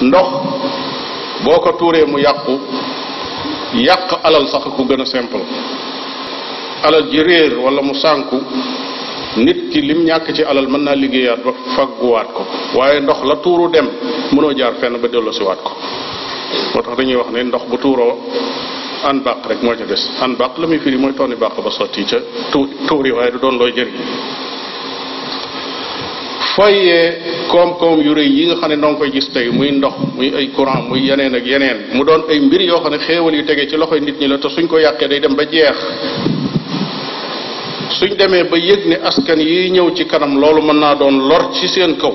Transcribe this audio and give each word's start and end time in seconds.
ndox 0.00 0.26
boo 1.44 1.60
ko 1.64 1.70
tuuree 1.78 2.04
mu 2.06 2.18
yàqu 2.18 2.52
yàq 3.88 4.10
alal 4.26 4.46
sax 4.48 4.62
ku 4.76 4.84
gën 4.88 5.00
a 5.00 5.04
simple 5.06 5.42
alal 6.84 7.08
ji 7.10 7.22
réer 7.22 7.54
wala 7.58 7.82
mu 7.82 7.94
sànku 7.94 8.36
nit 9.36 9.68
ki 9.70 9.80
lim 9.82 10.02
ñàkk 10.04 10.32
ci 10.34 10.42
alal 10.44 10.66
mën 10.68 10.82
naa 10.84 10.94
liggéeyaat 10.94 11.40
ba 11.44 11.52
fagguwaat 11.76 12.32
ko 12.32 12.42
waaye 12.78 13.00
ndox 13.00 13.20
la 13.28 13.36
tuuru 13.36 13.70
dem 13.70 13.88
mënoo 14.32 14.52
jaar 14.56 14.72
fenn 14.80 14.98
ba 14.98 15.08
delloosiwaat 15.08 15.60
ko 15.62 15.72
moo 16.74 16.82
tax 16.82 16.96
dañuy 16.96 17.16
wax 17.16 17.30
ne 17.32 17.42
ndox 17.44 17.64
bu 17.70 17.76
tuuroo 17.76 18.14
an 19.08 19.20
bàq 19.24 19.46
rek 19.48 19.62
moo 19.62 19.74
ca 19.76 19.84
des 19.84 20.02
an 20.22 20.32
bàq 20.38 20.52
la 20.60 20.66
muy 20.66 20.78
firi 20.78 20.96
mooy 20.96 21.12
tonni 21.14 21.36
bàq 21.36 21.56
ba 21.64 21.70
sotti 21.70 22.04
ca 22.04 22.16
tuuri 22.88 23.10
waaye 23.12 23.30
du 23.32 23.38
doon 23.38 23.56
looy 23.58 23.72
jëriñ 23.76 23.94
foyee 26.60 27.04
koom-koom 27.48 27.98
yu 28.06 28.12
rëy 28.14 28.28
yi 28.36 28.44
nga 28.46 28.56
xam 28.60 28.70
ne 28.70 28.76
noo 28.76 28.94
koy 28.98 29.10
gis 29.10 29.28
tey 29.34 29.46
muy 29.50 29.70
ndox 29.72 29.94
muy 30.16 30.28
ay 30.38 30.46
courant 30.56 30.88
muy 30.90 31.00
yeneen 31.08 31.34
ak 31.34 31.46
yeneen 31.46 31.78
mu 31.96 32.04
doon 32.04 32.22
ay 32.28 32.38
mbir 32.46 32.60
yoo 32.68 32.80
xam 32.84 32.92
ne 32.92 32.98
xéewal 33.06 33.34
yu 33.36 33.42
tege 33.44 33.68
ci 33.68 33.76
loxoy 33.76 34.00
nit 34.00 34.16
ñi 34.20 34.28
la 34.28 34.38
te 34.38 34.48
suñ 34.48 34.66
ko 34.68 34.76
yàqee 34.78 35.08
day 35.08 35.20
dem 35.20 35.34
ba 35.34 35.44
jeex 35.50 35.76
suñ 37.98 38.12
demee 38.18 38.44
ba 38.44 38.58
yëg 38.58 38.80
ne 38.88 38.96
askan 39.08 39.40
yi 39.40 39.70
ñëw 39.70 39.90
ci 39.96 40.04
kanam 40.06 40.38
loolu 40.40 40.60
mën 40.62 40.78
naa 40.78 40.94
doon 40.94 41.16
lor 41.28 41.50
ci 41.52 41.66
seen 41.68 41.96
kaw 41.96 42.14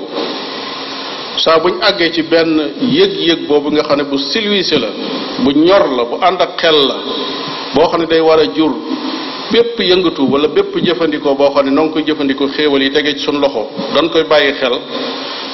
saa 1.38 1.58
buñ 1.58 1.76
àggee 1.82 2.10
ci 2.12 2.22
benn 2.22 2.70
yëg-yëg 2.80 3.46
boobu 3.48 3.70
nga 3.70 3.82
xam 3.82 3.98
ne 3.98 4.04
bu 4.04 4.16
silwiise 4.18 4.78
la 4.78 4.88
bu 5.42 5.50
ñor 5.54 5.88
la 5.96 6.04
bu 6.04 6.16
ànd 6.22 6.40
ak 6.40 6.56
xel 6.60 6.78
la 6.88 6.96
boo 7.74 7.88
xam 7.90 8.00
ne 8.00 8.06
day 8.06 8.20
war 8.20 8.38
a 8.38 8.46
jur 8.54 8.72
bépp 9.50 9.78
yëngatu 9.78 10.22
wala 10.32 10.48
bépp 10.48 10.74
jëfandikoo 10.82 11.34
boo 11.34 11.50
xam 11.54 11.66
ne 11.66 11.70
noo 11.70 11.84
ngi 11.86 11.92
koy 11.92 12.04
jëfandikoo 12.04 12.48
xéewal 12.48 12.82
yi 12.82 12.90
tege 12.90 13.12
ci 13.16 13.24
suñ 13.24 13.38
loxo 13.40 13.68
dañ 13.94 14.08
koy 14.10 14.24
bàyyi 14.24 14.52
xel 14.54 14.72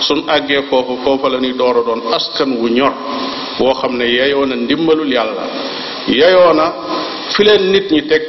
suñ 0.01 0.25
àggee 0.29 0.63
foofu 0.69 0.99
foofa 1.05 1.29
la 1.29 1.39
ñuy 1.39 1.53
door 1.55 1.77
a 1.77 1.83
doon 1.85 2.13
askan 2.15 2.57
wu 2.59 2.69
ñor 2.69 2.93
boo 3.59 3.73
xam 3.75 3.97
ne 3.97 4.05
yeyoo 4.05 4.47
na 4.47 4.55
ndimbalul 4.57 5.09
yàlla 5.13 5.43
yeyoo 6.09 6.53
na 6.55 6.73
fi 7.31 7.45
leen 7.45 7.71
nit 7.71 7.91
ñi 7.91 8.07
teg 8.07 8.23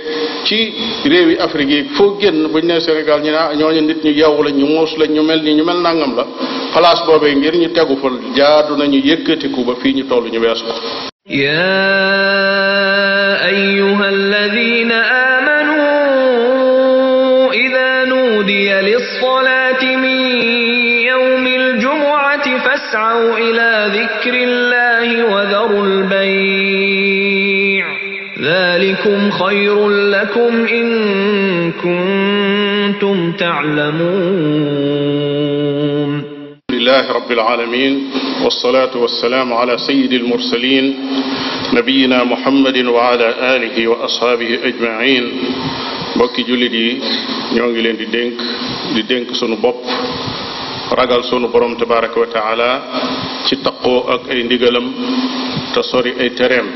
ci 0.43 0.73
réew 1.05 1.29
yi 1.31 1.37
Afrique 1.39 1.69
yi 1.69 1.83
foo 1.95 2.17
génn 2.19 2.47
bu 2.49 2.59
ñu 2.59 2.65
nee 2.67 2.79
Sénégal 2.81 3.21
ñu 3.21 3.29
ne 3.31 3.37
ah 3.37 3.53
nit 3.53 4.03
ñu 4.03 4.11
yewwu 4.11 4.43
la 4.43 4.51
muus 4.51 4.97
la 4.97 5.07
ñu 5.07 5.23
mel 5.23 5.41
ni 5.43 5.53
ñu 5.55 5.63
mel 5.63 5.77
nàngam 5.81 6.15
la 6.15 6.25
place 6.73 7.03
boobee 7.05 7.35
ngir 7.35 7.55
ñu 7.55 7.71
tegu 7.71 7.95
fa 8.01 8.09
jaadu 8.35 8.75
nañu 8.75 8.99
yëkkatiku 8.99 9.63
ba 9.63 9.73
fii 9.81 9.93
ñu 9.93 10.07
toll 10.07 10.25
ñu 10.29 10.39
weesu 10.41 10.65
ko. 10.65 10.73
وَاسْعَوْا 23.13 23.37
إِلَى 23.37 23.99
ذِكْرِ 23.99 24.33
اللَّهِ 24.33 25.33
وَذَرُوا 25.33 25.85
الْبَيْعَ 25.85 27.83
ذَلِكُمْ 28.41 29.31
خَيْرٌ 29.31 29.89
لَكُمْ 29.89 30.65
إِن 30.65 30.87
كُنتُمْ 31.77 33.31
تَعْلَمُونَ 33.37 33.93
لله 36.71 37.11
رب 37.13 37.31
العالمين 37.31 37.93
والصلاة 38.43 38.97
والسلام 38.97 39.53
على 39.53 39.77
سيد 39.77 40.13
المرسلين 40.13 40.95
نبينا 41.73 42.23
محمد 42.23 42.77
وعلى 42.85 43.29
آله 43.55 43.87
وأصحابه 43.87 44.59
أجمعين 44.63 45.31
mbokki 46.15 46.41
جولي 46.49 46.67
دي 46.69 46.87
ñoo 47.55 47.67
ngi 47.69 47.81
leen 47.85 47.97
di 48.01 48.07
dénk 48.15 48.37
di 48.95 49.01
dénk 49.09 49.27
sunu 49.39 49.57
ragal 50.95 51.23
sunu 51.25 51.47
borom 51.49 51.75
tabaraka 51.75 52.19
wa 52.19 52.27
taala 52.29 52.69
ci 53.49 53.57
taqoo 53.57 54.05
ak 54.13 54.29
ay 54.29 54.43
ndigalam 54.45 54.85
te 55.73 55.81
sori 55.89 56.13
ay 56.19 56.29
tereem 56.37 56.67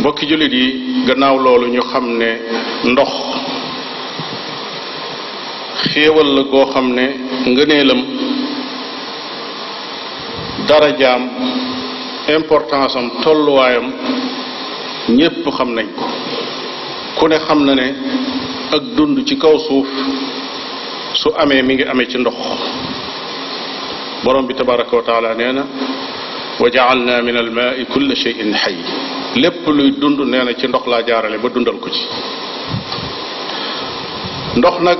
mbokki 0.00 0.26
jullit 0.26 0.50
yi 0.52 0.66
gannaaw 1.06 1.36
loolu 1.38 1.66
ñu 1.74 1.82
xam 1.90 2.06
ne 2.18 2.28
ndox 2.90 3.10
xéewal 5.90 6.26
la 6.34 6.42
goo 6.50 6.66
xam 6.72 6.86
ne 6.94 7.04
ngëneelam 7.52 8.00
darajaam 10.68 11.22
importance 12.36 12.96
am 12.98 13.08
tolluwaayam 13.22 13.86
ñépp 15.08 15.44
xam 15.56 15.70
nañ 15.74 15.86
ko 15.98 16.04
ku 17.18 17.26
ne 17.28 17.36
xam 17.46 17.60
na 17.64 17.72
ne 17.74 17.86
ak 18.74 18.82
dund 18.96 19.24
ci 19.26 19.36
kaw 19.38 19.54
suuf 19.66 19.86
su 21.14 21.30
amee 21.36 21.62
mi 21.62 21.74
ngi 21.74 21.82
amee 21.84 22.08
ci 22.08 22.16
ndox 22.18 22.34
borom 24.24 24.46
bi 24.46 24.54
tabaraka 24.54 24.96
wa 24.96 25.02
taala 25.02 25.34
nee 25.34 25.52
na 25.52 25.64
wa 26.60 26.68
jaalna 26.70 27.20
min 27.22 27.36
almaai 27.36 27.84
kulla 27.86 28.14
cheyin 28.14 28.52
xay 28.54 28.76
lépp 29.42 29.66
luy 29.66 29.90
dund 29.98 30.18
nee 30.20 30.42
na 30.42 30.52
ci 30.54 30.66
ndox 30.68 30.82
laa 30.86 31.02
jaarale 31.04 31.36
ba 31.38 31.48
dundal 31.50 31.78
ko 31.80 31.88
ci 31.90 32.00
ndox 34.56 34.80
nag 34.80 34.98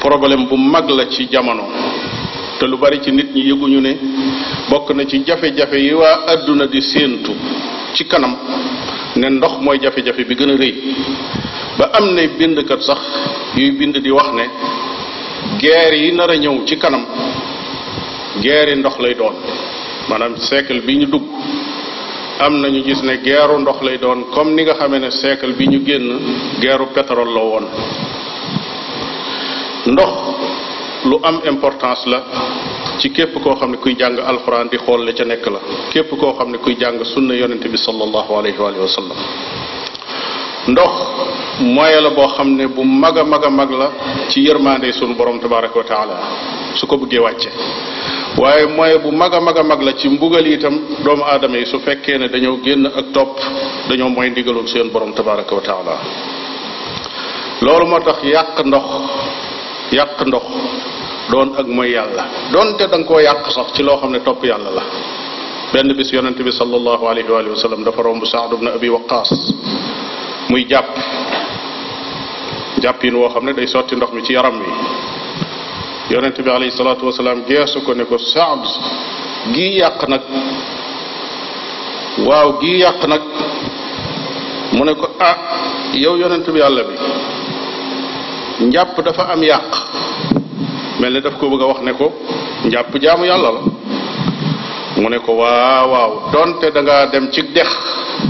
problème 0.00 0.46
bu 0.48 0.56
mag 0.56 0.88
la 0.90 1.06
ci 1.08 1.26
jamono 1.28 1.64
te 2.58 2.66
lu 2.66 2.76
bari 2.76 3.00
ci 3.02 3.10
nit 3.10 3.30
ñi 3.34 3.46
yëguñu 3.48 3.80
ne 3.80 3.92
bokk 4.68 4.90
na 4.94 5.04
ci 5.06 5.18
jafe-jafe 5.24 5.74
yi 5.78 5.92
waa 5.92 6.20
àdduna 6.32 6.66
di 6.66 6.80
séentu 6.80 7.32
ci 7.94 8.04
kanam 8.06 8.36
ne 9.16 9.28
ndox 9.30 9.58
mooy 9.60 9.78
jafe-jafe 9.80 10.24
bi 10.24 10.34
gën 10.34 10.50
a 10.50 10.54
rëy 10.56 10.74
ba 11.78 11.90
am 11.98 12.14
na 12.14 12.22
bindkat 12.38 12.82
sax 12.82 12.98
yuy 13.54 13.70
bind 13.78 13.98
di 13.98 14.10
wax 14.10 14.28
ne 14.34 14.46
guerre 15.62 15.94
yi 15.96 16.12
nar 16.12 16.30
a 16.30 16.36
ñëw 16.36 16.64
ci 16.66 16.76
kanam 16.76 17.04
guerre 18.42 18.70
yi 18.74 18.78
ndox 18.78 18.98
lay 18.98 19.14
doon 19.14 19.34
maanaam 20.08 20.36
siècle 20.38 20.80
bi 20.82 20.94
ñu 20.96 21.06
dugg 21.06 21.24
am 22.40 22.58
na 22.60 22.68
ñu 22.68 22.82
gis 22.82 23.00
ne 23.02 23.16
guerru 23.22 23.58
ndox 23.62 23.78
lay 23.82 23.98
doon 23.98 24.24
comme 24.34 24.54
ni 24.54 24.62
nga 24.62 24.74
xamee 24.74 24.98
ne 24.98 25.10
siècle 25.10 25.52
bi 25.54 25.66
ñu 25.68 25.84
génn 25.84 26.18
geeru 26.60 26.86
pétrole 26.94 27.30
la 27.32 27.40
woon 27.40 27.66
ndox 29.86 30.12
lu 31.04 31.20
am 31.22 31.40
importance 31.46 32.06
la 32.06 32.20
ci 32.98 33.10
képp 33.12 33.38
koo 33.42 33.54
xam 33.54 33.70
ne 33.70 33.76
kuy 33.76 33.94
jàng 33.96 34.18
alxuraan 34.18 34.68
di 34.68 34.78
xool 34.78 35.04
la 35.04 35.12
ca 35.12 35.24
nekk 35.24 35.46
la 35.46 35.58
képp 35.92 36.10
koo 36.18 36.34
xam 36.36 36.50
ne 36.50 36.58
kuy 36.58 36.74
jàng 36.78 37.02
sunna 37.04 37.34
yonente 37.34 37.68
bi 37.68 37.76
sallallahu 37.76 38.34
alayhi 38.38 38.58
wa 38.58 38.88
sallam 38.88 39.16
ndox 40.66 40.88
moye 41.60 42.00
la 42.00 42.10
boo 42.10 42.26
xam 42.36 42.56
ne 42.56 42.66
bu 42.66 42.82
mag 42.84 43.18
a 43.18 43.24
mag 43.24 43.44
a 43.44 43.50
mag 43.50 43.70
la 43.70 43.88
ci 44.28 44.40
yërmande 44.40 44.92
sunu 44.92 45.14
borom 45.14 45.38
tabaraka 45.38 45.76
wa 45.78 45.84
taala 45.84 46.16
su 46.74 46.86
ko 46.86 46.96
bëggee 46.96 47.20
wàcce 47.20 47.50
waaye 48.38 48.66
moyen 48.66 49.00
bu 49.02 49.10
mag 49.10 49.32
a 49.34 49.40
mag 49.40 49.58
a 49.58 49.62
mag 49.62 49.82
la 49.82 49.92
ci 49.94 50.08
mbugal 50.08 50.46
itam 50.46 50.74
doomu 51.04 51.22
aadama 51.24 51.56
yi 51.58 51.66
su 51.66 51.78
fekkee 51.80 52.16
ne 52.18 52.28
dañoo 52.28 52.60
génn 52.62 52.86
ak 52.86 53.12
topp 53.12 53.38
dañoo 53.88 54.08
mooy 54.08 54.30
ndigalul 54.30 54.66
seen 54.66 54.88
borom 54.90 55.12
tabaraka 55.12 55.54
wa 55.54 55.60
taala 55.60 55.98
loolu 57.60 57.86
moo 57.86 58.00
tax 58.00 58.24
yàq 58.24 58.64
ndox 58.64 58.84
yàq 59.92 60.22
ndox 60.26 60.46
doon 61.30 61.48
ak 61.58 61.66
mooy 61.66 61.90
yàlla 61.90 62.24
doonte 62.52 62.88
da 62.88 62.96
nga 62.96 63.04
koo 63.06 63.18
yàq 63.20 63.50
sax 63.50 63.66
ci 63.74 63.82
loo 63.82 63.98
xam 64.00 64.12
ne 64.12 64.20
topp 64.22 64.42
yàlla 64.44 64.70
la 64.70 64.82
benn 65.74 65.92
bis 65.94 66.10
yonente 66.12 66.42
bi 66.42 66.50
sallallahu 66.50 67.06
alayhi 67.06 67.28
wa 67.30 67.54
sallam 67.56 67.82
dafa 67.84 68.00
romb 68.02 68.24
Saad 68.24 68.52
ibn 68.54 68.68
Abi 68.68 68.88
Waqaas 68.88 69.28
muy 70.54 70.64
jàpp 70.70 70.94
jàppin 72.82 73.14
woo 73.16 73.28
xam 73.34 73.44
ne 73.46 73.52
day 73.52 73.66
sotti 73.66 73.96
ndox 73.96 74.10
mi 74.12 74.22
ci 74.22 74.32
yaram 74.32 74.54
wi 74.60 74.66
yonente 76.10 76.42
bi 76.42 76.50
alayhi 76.50 76.70
salaatu 76.76 77.06
wasalaam 77.06 77.42
geesu 77.48 77.80
ko 77.84 77.92
ne 77.94 78.04
ko 78.04 78.16
saad 78.18 78.62
gii 79.54 79.78
yàq 79.78 80.08
nag 80.08 80.22
waaw 82.26 82.48
gii 82.62 82.78
yàq 82.84 83.04
nag 83.08 83.22
mu 84.76 84.84
ne 84.84 84.94
ko 84.94 85.06
ah 85.18 85.34
yow 85.94 86.16
yonente 86.16 86.52
bi 86.52 86.58
yàlla 86.58 86.82
bi 86.84 86.94
njàpp 88.66 89.02
dafa 89.04 89.22
am 89.32 89.42
yàq 89.42 89.68
mel 91.00 91.12
ne 91.12 91.20
daf 91.20 91.34
ko 91.40 91.50
bëgg 91.50 91.62
a 91.62 91.66
wax 91.66 91.80
ne 91.82 91.92
ko 91.92 92.06
njàpp 92.68 92.96
jaamu 93.02 93.24
yàlla 93.24 93.50
la 93.56 93.60
mu 95.02 95.08
ne 95.08 95.18
ko 95.18 95.32
waaw 95.34 95.86
waaw 95.92 96.10
donte 96.32 96.70
da 96.74 96.80
ngaa 96.82 97.06
dem 97.12 97.26
ci 97.32 97.42
dex 97.42 97.68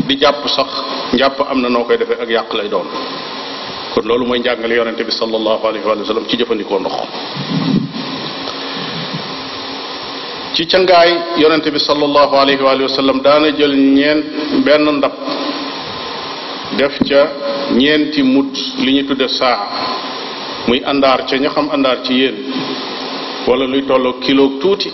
di 0.08 0.16
jàpp 0.20 0.48
sax 0.48 0.70
njàpp 1.14 1.36
am 1.50 1.60
na 1.62 1.68
noo 1.68 1.84
koy 1.86 1.96
defee 1.98 2.18
ak 2.22 2.28
yàq 2.28 2.50
lay 2.58 2.68
doon 2.68 2.88
kon 3.94 4.04
loolu 4.08 4.26
mooy 4.26 4.38
njàngale 4.40 4.74
yonente 4.80 5.02
bi 5.06 5.12
sallallahu 5.20 5.64
alayhi 5.68 5.86
wa 5.86 6.06
sallam 6.06 6.26
ci 6.28 6.36
jëfandikoo 6.36 6.78
ndox 6.80 6.96
ci 10.54 10.66
cangaay 10.70 11.10
yonente 11.42 11.70
bi 11.70 11.78
sallallahu 11.78 12.34
alayhi 12.42 12.62
wa 12.88 12.88
sallam 12.88 13.20
daana 13.22 13.50
jël 13.56 13.74
ñeen 13.96 14.20
benn 14.64 14.86
ndab 14.98 15.12
def 16.76 16.94
ca 17.08 17.20
ñeenti 17.76 18.22
mut 18.22 18.52
li 18.84 18.92
ñu 18.96 19.04
tudde 19.06 19.28
saa 19.28 19.58
muy 20.66 20.82
àndaar 20.90 21.24
ca 21.28 21.36
ña 21.36 21.50
xam 21.54 21.68
àndaar 21.74 22.02
ci 22.02 22.14
yéen 22.14 22.34
wala 23.46 23.64
luy 23.66 23.84
kilo 24.20 24.48
tuuti 24.60 24.90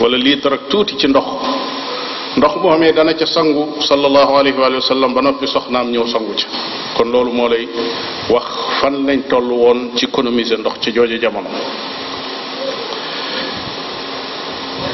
wala 0.00 0.16
litre 0.16 0.54
ak 0.54 0.68
tuuti 0.68 0.96
ci 0.96 1.06
ndox 1.08 1.26
ndox 2.38 2.52
moomee 2.62 2.92
dana 2.96 3.12
ca 3.20 3.26
sangu 3.26 3.62
sallallahu 3.88 4.32
alayhi 4.40 4.56
wa 4.58 4.80
sallam 4.90 5.12
ba 5.16 5.20
noppi 5.26 5.46
soxnaam 5.54 5.86
ñëw 5.94 6.04
sangu 6.14 6.32
ca 6.40 6.46
kon 6.96 7.08
loolu 7.12 7.30
moo 7.38 7.48
lay 7.52 7.64
wax 8.34 8.44
fan 8.80 8.94
lañ 9.06 9.20
toll 9.30 9.50
woon 9.58 9.78
ci 9.96 10.04
économiser 10.06 10.58
ndox 10.60 10.74
ci 10.82 10.90
jooju 10.96 11.18
jamono 11.20 11.48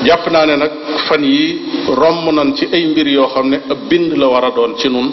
jàpp 0.07 0.27
naa 0.33 0.45
ne 0.47 0.57
nag 0.57 0.71
fan 1.07 1.23
yi 1.23 1.45
romb 2.03 2.27
nan 2.37 2.55
ci 2.57 2.67
ay 2.73 2.85
mbir 2.91 3.09
yoo 3.09 3.27
xam 3.35 3.49
ne 3.51 3.57
ab 3.71 3.79
bind 3.91 4.17
la 4.17 4.27
war 4.29 4.45
a 4.47 4.51
doon 4.51 4.75
ci 4.79 4.89
nun 4.89 5.09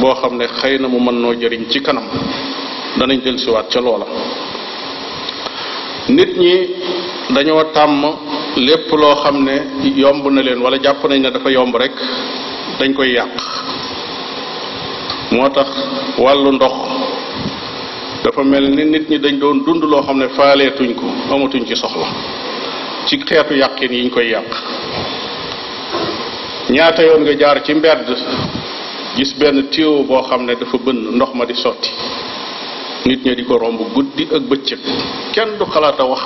boo 0.00 0.14
xam 0.14 0.36
ne 0.36 0.46
xëy 0.46 0.78
na 0.78 0.86
mu 0.88 0.98
mën 1.00 1.18
noo 1.20 1.34
jëriñ 1.34 1.66
ci 1.68 1.80
kanam 1.82 2.04
danañ 2.98 3.22
siwaat 3.38 3.68
ca 3.72 3.80
loola 3.80 4.06
nit 6.10 6.30
ñi 6.38 6.54
dañoo 7.34 7.64
tàmm 7.74 8.02
lépp 8.56 8.90
loo 8.92 9.14
xam 9.22 9.42
ne 9.44 9.66
yomb 9.96 10.26
na 10.30 10.42
leen 10.42 10.58
wala 10.60 10.76
jàpp 10.82 11.02
nañ 11.08 11.20
ne 11.22 11.30
dafa 11.30 11.50
yomb 11.50 11.74
rek 11.76 11.92
dañ 12.78 12.92
koy 12.94 13.12
yàq 13.12 13.28
moo 15.30 15.48
tax 15.48 15.68
wàllu 16.18 16.52
ndox 16.52 16.72
dafa 18.24 18.42
mel 18.44 18.70
ni 18.70 18.84
nit 18.84 19.08
ñi 19.10 19.18
dañ 19.18 19.38
doon 19.38 19.64
dund 19.64 19.84
loo 19.84 20.02
xam 20.02 20.18
ne 20.18 20.28
faaleetuñ 20.28 20.94
ko 20.94 21.06
amatuñ 21.34 21.64
ci 21.66 21.74
soxla 21.76 22.06
ci 23.06 23.18
xeetu 23.26 23.54
yàqin 23.56 23.92
yiñ 23.92 24.10
koy 24.10 24.28
yàq 24.30 24.46
ñaata 26.70 27.02
yoon 27.04 27.22
nga 27.22 27.32
jaar 27.38 27.62
ci 27.62 27.74
mbedd 27.74 28.06
gis 29.16 29.32
benn 29.38 29.68
tuyau 29.70 30.04
boo 30.04 30.22
xam 30.28 30.44
ne 30.44 30.54
dafa 30.60 30.76
bënn 30.78 31.16
ndox 31.16 31.28
ma 31.34 31.44
di 31.46 31.54
sotti 31.54 31.88
nit 33.06 33.24
ñi 33.24 33.34
di 33.34 33.44
ko 33.44 33.56
romb 33.58 33.80
guddi 33.94 34.28
ak 34.30 34.42
bëccëg 34.42 34.80
kenn 35.32 35.56
du 35.58 35.64
xalaat 35.64 36.00
a 36.00 36.04
wax 36.04 36.22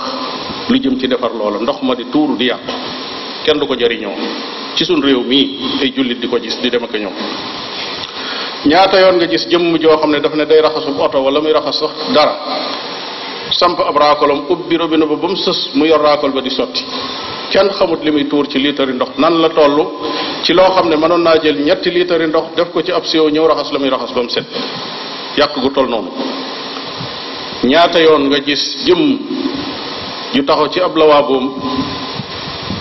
lu 0.70 0.78
jëm 0.78 0.98
ci 0.98 1.06
defar 1.06 1.34
loola 1.34 1.58
ndox 1.60 1.78
ma 1.82 1.94
di 1.94 2.08
tuuru 2.08 2.36
di 2.36 2.44
yàqu 2.46 2.70
kenn 3.44 3.58
du 3.58 3.66
ko 3.66 3.74
jariñoo 3.76 4.14
ci 4.74 4.84
suñ 4.84 5.00
réew 5.02 5.22
mii 5.22 5.58
ay 5.80 5.92
jullit 5.92 6.18
di 6.18 6.26
ko 6.28 6.38
gis 6.40 6.58
di 6.60 6.68
dem 6.68 6.82
ak 6.82 6.92
ñoom 6.92 7.14
ñaata 8.66 8.98
yoon 8.98 9.16
nga 9.16 9.26
gis 9.28 9.46
jëmm 9.46 9.76
joo 9.78 9.96
xam 9.98 10.10
ne 10.10 10.20
daf 10.20 10.34
ne 10.34 10.44
day 10.44 10.60
raxasub 10.60 10.98
oto 10.98 11.18
wala 11.22 11.40
muy 11.40 11.52
raxas 11.52 11.76
sax 11.78 11.90
dara 12.12 12.32
samp 13.50 13.78
ab 13.78 13.96
raakolam 13.96 14.44
ubbi 14.48 14.76
robinet 14.76 15.08
ba 15.08 15.14
ba 15.16 15.28
mu 15.28 15.34
sës 15.36 15.70
mu 15.74 15.84
yor 15.84 16.00
raakol 16.00 16.32
ba 16.32 16.40
di 16.40 16.50
sotti 16.50 16.82
kenn 17.50 17.68
xamut 17.70 18.02
li 18.02 18.10
muy 18.10 18.26
tuur 18.26 18.46
ci 18.48 18.58
liitari 18.58 18.92
ndox 18.92 19.10
nan 19.18 19.40
la 19.40 19.48
toll 19.50 19.86
ci 20.42 20.52
loo 20.52 20.68
xam 20.72 20.88
ne 20.88 20.96
mënoon 20.96 21.22
naa 21.22 21.38
jël 21.40 21.62
ñetti 21.62 21.90
liitari 21.90 22.26
ndox 22.26 22.54
def 22.56 22.72
ko 22.72 22.82
ci 22.82 22.90
ab 22.90 23.04
siwo 23.04 23.28
ñëw 23.28 23.46
raxas 23.46 23.70
la 23.72 23.78
muy 23.78 23.88
raxas 23.88 24.10
set 24.28 24.44
yàq 25.36 25.60
gu 25.60 25.70
toll 25.70 25.88
noonu 25.88 26.10
yu 30.34 30.42
taxaw 30.42 30.68
ci 30.70 30.80
ab 30.80 30.96
lawaaboom 30.96 31.46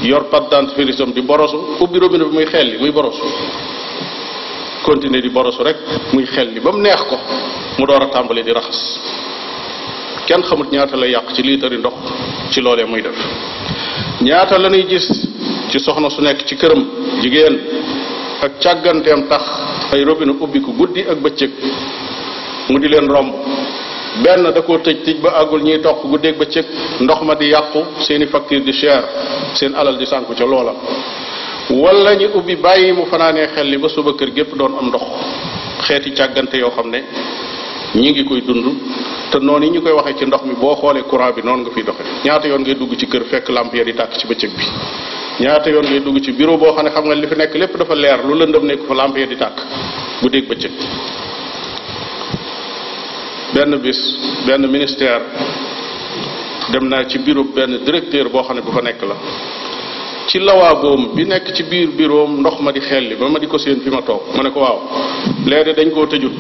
yor 0.04 0.24
pâte 0.30 0.50
dentifrice 0.50 1.04
di 1.14 1.22
borosu 1.22 1.78
ubbi 1.80 2.00
robinet 2.00 2.28
bi 2.28 2.34
muy 2.36 2.46
xel 2.46 2.68
li 2.72 2.78
muy 2.78 2.92
borosu 2.92 3.22
continuer 4.84 5.22
di 5.22 5.30
borosu 5.30 5.64
rek 5.64 5.78
muy 6.14 6.26
xel 6.26 6.50
li 6.54 6.60
ba 6.60 6.72
mu 6.72 6.80
neex 6.80 7.02
ko 7.04 7.18
mu 7.78 7.86
door 7.86 8.02
a 8.02 8.08
tàmbali 8.10 8.44
di 8.44 8.52
raxas 8.52 9.00
kenn 10.28 10.42
xamut 10.42 10.72
ñaata 10.72 10.96
la 10.98 11.08
yàq 11.08 11.34
ci 11.34 11.44
liitari 11.44 11.78
ndox 11.78 11.94
ci 12.52 12.62
loolee 12.62 12.86
muy 12.86 13.02
def 13.02 13.18
ñaata 14.22 14.58
la 14.58 14.70
ñuy 14.70 14.86
gis 14.88 15.08
ci 15.70 15.80
soxna 15.80 16.10
su 16.10 16.22
nekk 16.22 16.46
ci 16.46 16.56
këram 16.56 16.84
jigéen 17.22 17.60
ak 18.42 18.60
càgganteem 18.62 19.28
tax 19.28 19.44
ay 19.94 20.04
robine 20.04 20.32
ubbi 20.40 20.62
ko 20.62 20.72
guddi 20.72 21.02
ak 21.08 21.18
bëccëg 21.18 21.52
mu 22.70 22.80
di 22.80 22.88
leen 22.88 23.08
romb 23.08 23.34
benn 24.24 24.46
da 24.54 24.62
koo 24.64 24.78
tëj 24.80 25.02
tëj 25.04 25.16
ba 25.24 25.32
àggul 25.42 25.64
ñuy 25.64 25.80
toq 25.82 26.04
guddeeg 26.08 26.38
ba 26.38 26.46
cëg 26.46 26.66
ndox 27.02 27.20
ma 27.26 27.34
di 27.36 27.48
yàqu 27.48 27.84
seeni 28.00 28.26
facture 28.28 28.62
di 28.64 28.72
cher 28.72 29.04
seen 29.54 29.74
alal 29.76 29.98
di 29.98 30.06
sànku 30.06 30.34
ca 30.34 30.46
loola 30.46 30.74
wala 31.70 32.16
ñu 32.16 32.30
ubbi 32.34 32.56
bàyyi 32.56 32.92
mu 32.92 33.06
fanaanee 33.08 33.48
xel 33.54 33.68
li 33.68 33.78
ba 33.78 33.88
suba 33.90 34.14
kër 34.14 34.32
gépp 34.34 34.56
doon 34.56 34.78
am 34.80 34.88
ndox 34.88 35.02
xeeti 35.88 36.12
càggante 36.12 36.56
yoo 36.58 36.70
xam 36.72 36.90
ne 36.90 37.04
ñi 37.96 38.10
ngi 38.12 38.24
koy 38.26 38.42
dund 38.42 38.64
te 39.32 39.40
noonu 39.40 39.66
yi 39.66 39.72
ñu 39.72 39.82
koy 39.82 39.92
waxee 39.92 40.16
ci 40.20 40.26
ndox 40.26 40.42
mi 40.44 40.54
boo 40.54 40.76
xoolee 40.76 41.04
courant 41.04 41.34
bi 41.36 41.42
noonu 41.44 41.64
nga 41.64 41.72
fiy 41.72 41.84
doxe 41.84 42.04
ñaata 42.24 42.48
yoon 42.48 42.60
ngay 42.62 42.76
dugg 42.76 42.96
ci 42.96 43.08
kër 43.08 43.24
fekk 43.26 43.50
lampe 43.50 43.76
ya 43.78 43.84
di 43.84 43.94
tàkk 43.94 44.16
ci 44.18 44.28
bëccëg 44.28 44.50
bi 44.56 44.64
ñaata 45.44 45.70
yoon 45.70 45.84
ngay 45.86 46.02
dugg 46.02 46.22
ci 46.24 46.32
bureau 46.32 46.58
boo 46.58 46.74
xam 46.74 46.86
ne 46.86 46.92
xam 46.92 47.04
nga 47.04 47.14
li 47.16 47.28
fi 47.28 47.36
nekk 47.36 47.54
lépp 47.56 47.78
dafa 47.78 47.96
leer 47.96 48.24
lu 48.26 48.34
lëndëm 48.36 48.66
nekk 48.66 48.86
fa 48.88 48.94
lampe 48.94 49.28
di 49.28 49.36
tàkk 49.36 49.60
guddeeg 50.22 50.48
bëccëg 50.48 50.72
benn 53.56 53.74
bis 53.84 53.98
benn 54.48 54.64
ministère 54.68 55.22
dem 56.74 56.86
naa 56.92 57.06
ci 57.08 57.18
bureau 57.20 57.44
benn 57.56 57.78
directeur 57.86 58.30
boo 58.30 58.42
xam 58.44 58.56
ne 58.58 58.62
bu 58.62 58.70
fa 58.72 58.82
nekk 58.82 59.02
la 59.10 59.16
ci 60.28 60.40
lawaaboom 60.40 61.12
bi 61.16 61.24
nekk 61.24 61.54
ci 61.56 61.64
biir 61.64 61.88
biroom 61.98 62.32
ndox 62.42 62.58
ma 62.62 62.72
di 62.74 62.82
xelli 62.82 63.16
ba 63.16 63.28
ma 63.30 63.40
di 63.40 63.48
ko 63.48 63.58
séen 63.58 63.80
fi 63.82 63.90
ma 63.90 64.02
toog 64.02 64.22
ma 64.36 64.42
ne 64.44 64.50
ko 64.52 64.60
waaw 64.60 64.80
léegi 65.50 65.72
dañ 65.78 65.90
koo 65.94 66.06
tëjut 66.06 66.34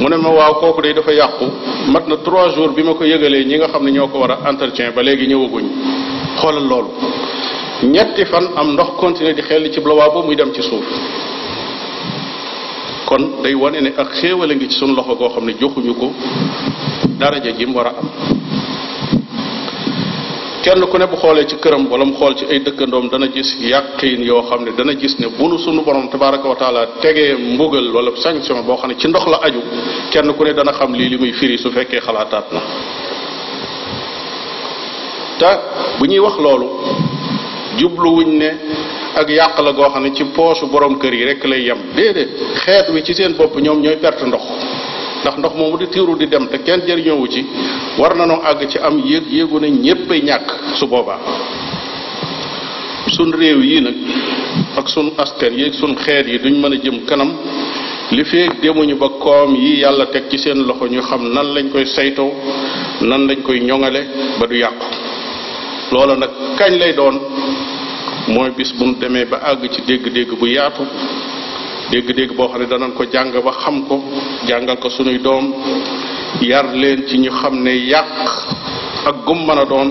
mu 0.00 0.06
ne 0.10 0.16
ma 0.16 0.30
waaw 0.38 0.54
kooku 0.60 0.80
day 0.82 0.92
dafa 0.94 1.12
yàqu 1.12 1.44
mat 1.92 2.04
na 2.08 2.16
trois 2.26 2.48
jours 2.54 2.74
bi 2.74 2.82
ma 2.82 2.94
ko 2.94 3.04
yëgalee 3.04 3.44
ñi 3.44 3.56
nga 3.58 3.68
xam 3.68 3.84
ne 3.84 3.90
ñoo 3.92 4.08
ko 4.08 4.18
war 4.18 4.30
a 4.32 4.48
entretien 4.50 4.90
ba 4.96 5.00
léegi 5.02 5.26
ñëwaguñ 5.32 5.66
xoolal 6.40 6.66
loolu 6.70 6.90
ñetti 7.94 8.24
fan 8.24 8.46
am 8.56 8.72
ndox 8.72 8.88
continuer 8.98 9.34
di 9.34 9.42
xelli 9.42 9.70
ci 9.70 9.80
lawaabo 9.80 10.22
muy 10.24 10.34
dem 10.34 10.50
ci 10.52 10.62
suuf 10.62 10.84
kon 13.08 13.42
day 13.42 13.54
wane 13.56 13.80
ne 13.80 13.90
ak 13.96 14.12
xéewal 14.20 14.50
a 14.50 14.54
ngi 14.54 14.68
ci 14.68 14.76
sunu 14.78 14.94
loxo 14.94 15.14
goo 15.16 15.28
xam 15.34 15.44
ne 15.44 15.54
joxuñu 15.58 15.96
ko 15.98 16.12
daraja 17.18 17.50
ji 17.52 17.64
mu 17.66 17.72
war 17.74 17.86
a 17.86 17.92
am 17.98 18.08
kenn 20.62 20.84
ku 20.86 20.96
ne 20.98 21.06
bu 21.06 21.16
xoolee 21.16 21.46
ci 21.46 21.56
këram 21.56 21.86
wala 21.88 22.04
mu 22.04 22.12
xool 22.12 22.36
ci 22.36 22.44
ay 22.44 22.60
dëkkandoom 22.60 23.08
dana 23.10 23.26
gis 23.32 23.56
yàqin 23.58 24.20
yoo 24.22 24.42
xam 24.48 24.62
ne 24.64 24.72
dana 24.76 24.92
gis 24.94 25.16
ne 25.18 25.26
bu 25.28 25.48
nu 25.48 25.56
sunu 25.58 25.82
borom 25.82 26.08
tabaraka 26.10 26.46
wa 26.48 26.54
taala 26.56 26.86
tegee 27.00 27.34
mbugal 27.54 27.88
wala 27.94 28.10
sanction 28.16 28.62
boo 28.66 28.76
xam 28.76 28.90
ne 28.90 28.96
ci 28.98 29.08
ndox 29.08 29.24
la 29.26 29.40
aju 29.42 29.62
kenn 30.10 30.32
ku 30.36 30.42
ne 30.44 30.52
dana 30.52 30.72
xam 30.72 30.92
lii 30.92 31.08
li 31.08 31.16
muy 31.16 31.32
firi 31.32 31.56
su 31.56 31.70
fekkee 31.70 32.00
xalaataat 32.00 32.52
na 32.52 32.60
te 35.38 35.48
bu 35.98 36.04
ñuy 36.06 36.18
wax 36.18 36.36
loolu 36.42 36.68
jubluwuñ 37.78 38.28
ne 38.36 38.50
ak 39.18 39.28
yàq 39.28 39.58
la 39.60 39.72
goo 39.72 39.90
xam 39.92 40.02
ne 40.04 40.14
ci 40.14 40.24
poosu 40.32 40.66
boroom 40.68 40.98
kër 40.98 41.12
yi 41.12 41.24
rek 41.24 41.44
lay 41.44 41.60
yem 41.64 41.78
déedéet 41.96 42.28
xeet 42.64 42.88
wi 42.92 43.02
ci 43.02 43.14
seen 43.14 43.34
bopp 43.34 43.56
ñoom 43.60 43.80
ñooy 43.82 43.96
perte 43.96 44.22
ndox 44.24 44.42
ndax 45.22 45.36
ndox 45.38 45.52
moomu 45.56 45.76
di 45.76 45.88
tiiru 45.88 46.16
di 46.16 46.28
dem 46.28 46.48
te 46.48 46.62
kenn 46.62 46.82
jariñoowu 46.86 47.26
ci 47.28 47.44
war 47.98 48.14
na 48.14 48.26
noo 48.26 48.40
àgg 48.44 48.66
ci 48.68 48.78
am 48.78 48.98
yéeg 49.04 49.24
yéegu 49.28 49.58
ne 49.58 49.68
ñéppay 49.70 50.22
ñàkk 50.22 50.76
su 50.78 50.86
boobaa 50.86 51.18
sun 53.08 53.32
réew 53.32 53.60
yi 53.60 53.80
nag 53.80 53.94
ak 54.76 54.88
sun 54.88 55.10
askan 55.16 55.52
yi 55.52 55.72
sun 55.72 55.94
xeet 55.96 56.28
yi 56.28 56.38
duñ 56.38 56.54
mën 56.60 56.72
a 56.74 56.76
jëm 56.76 57.04
kanam 57.04 57.32
li 58.12 58.24
feeg 58.24 58.60
demuñu 58.60 58.96
ba 58.96 59.08
koom 59.18 59.56
yi 59.56 59.78
yàlla 59.80 60.06
teg 60.06 60.28
ci 60.30 60.38
seen 60.38 60.64
loxo 60.64 60.86
ñu 60.86 61.00
xam 61.02 61.22
nan 61.32 61.54
lañ 61.54 61.70
koy 61.70 61.86
saytoo 61.86 62.30
nan 63.00 63.26
lañ 63.26 63.42
koy 63.42 63.60
ñoŋale 63.60 64.00
ba 64.38 64.46
du 64.46 64.54
yàqu 64.54 64.86
loola 65.90 66.14
nag 66.14 66.30
kañ 66.56 66.78
lay 66.78 66.92
doon 66.94 67.18
mooy 68.28 68.50
bis 68.54 68.70
bu 68.78 68.84
nu 68.86 68.94
demee 69.00 69.24
ba 69.30 69.38
àgg 69.50 69.70
ci 69.74 69.80
dégg-dégg 69.88 70.38
bu 70.38 70.46
yaatu 70.46 70.82
dégg-dégg 71.90 72.34
boo 72.36 72.48
xam 72.48 72.60
ne 72.60 72.66
danañ 72.66 72.92
ko 72.94 73.04
jàng 73.10 73.30
ba 73.44 73.52
xam 73.62 73.84
ko 73.88 73.94
jàngal 74.48 74.76
ko 74.78 74.88
sunuy 74.90 75.18
doom 75.18 75.52
yar 76.40 76.66
leen 76.74 77.06
ci 77.08 77.16
ñu 77.18 77.30
xam 77.30 77.54
ne 77.62 77.70
yàq 77.70 78.10
ak 79.08 79.24
gum 79.24 79.46
mën 79.46 79.58
a 79.58 79.64
doon 79.64 79.88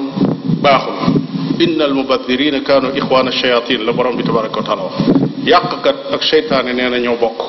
baaxul 0.62 1.18
inna 1.60 1.84
al 1.86 1.94
mubadirina 1.94 2.60
kaanu 2.62 2.90
ixwaana 2.96 3.32
shayatin 3.32 3.84
la 3.86 3.92
borom 3.92 4.16
bi 4.16 4.24
tabaraka 4.24 4.60
wa 4.60 4.66
taala 4.66 4.82
wax 4.84 4.98
yàqkat 5.44 5.96
ak 6.14 6.24
seytaane 6.24 6.74
nee 6.74 6.90
na 6.90 6.98
ñoo 7.00 7.18
bokk 7.20 7.40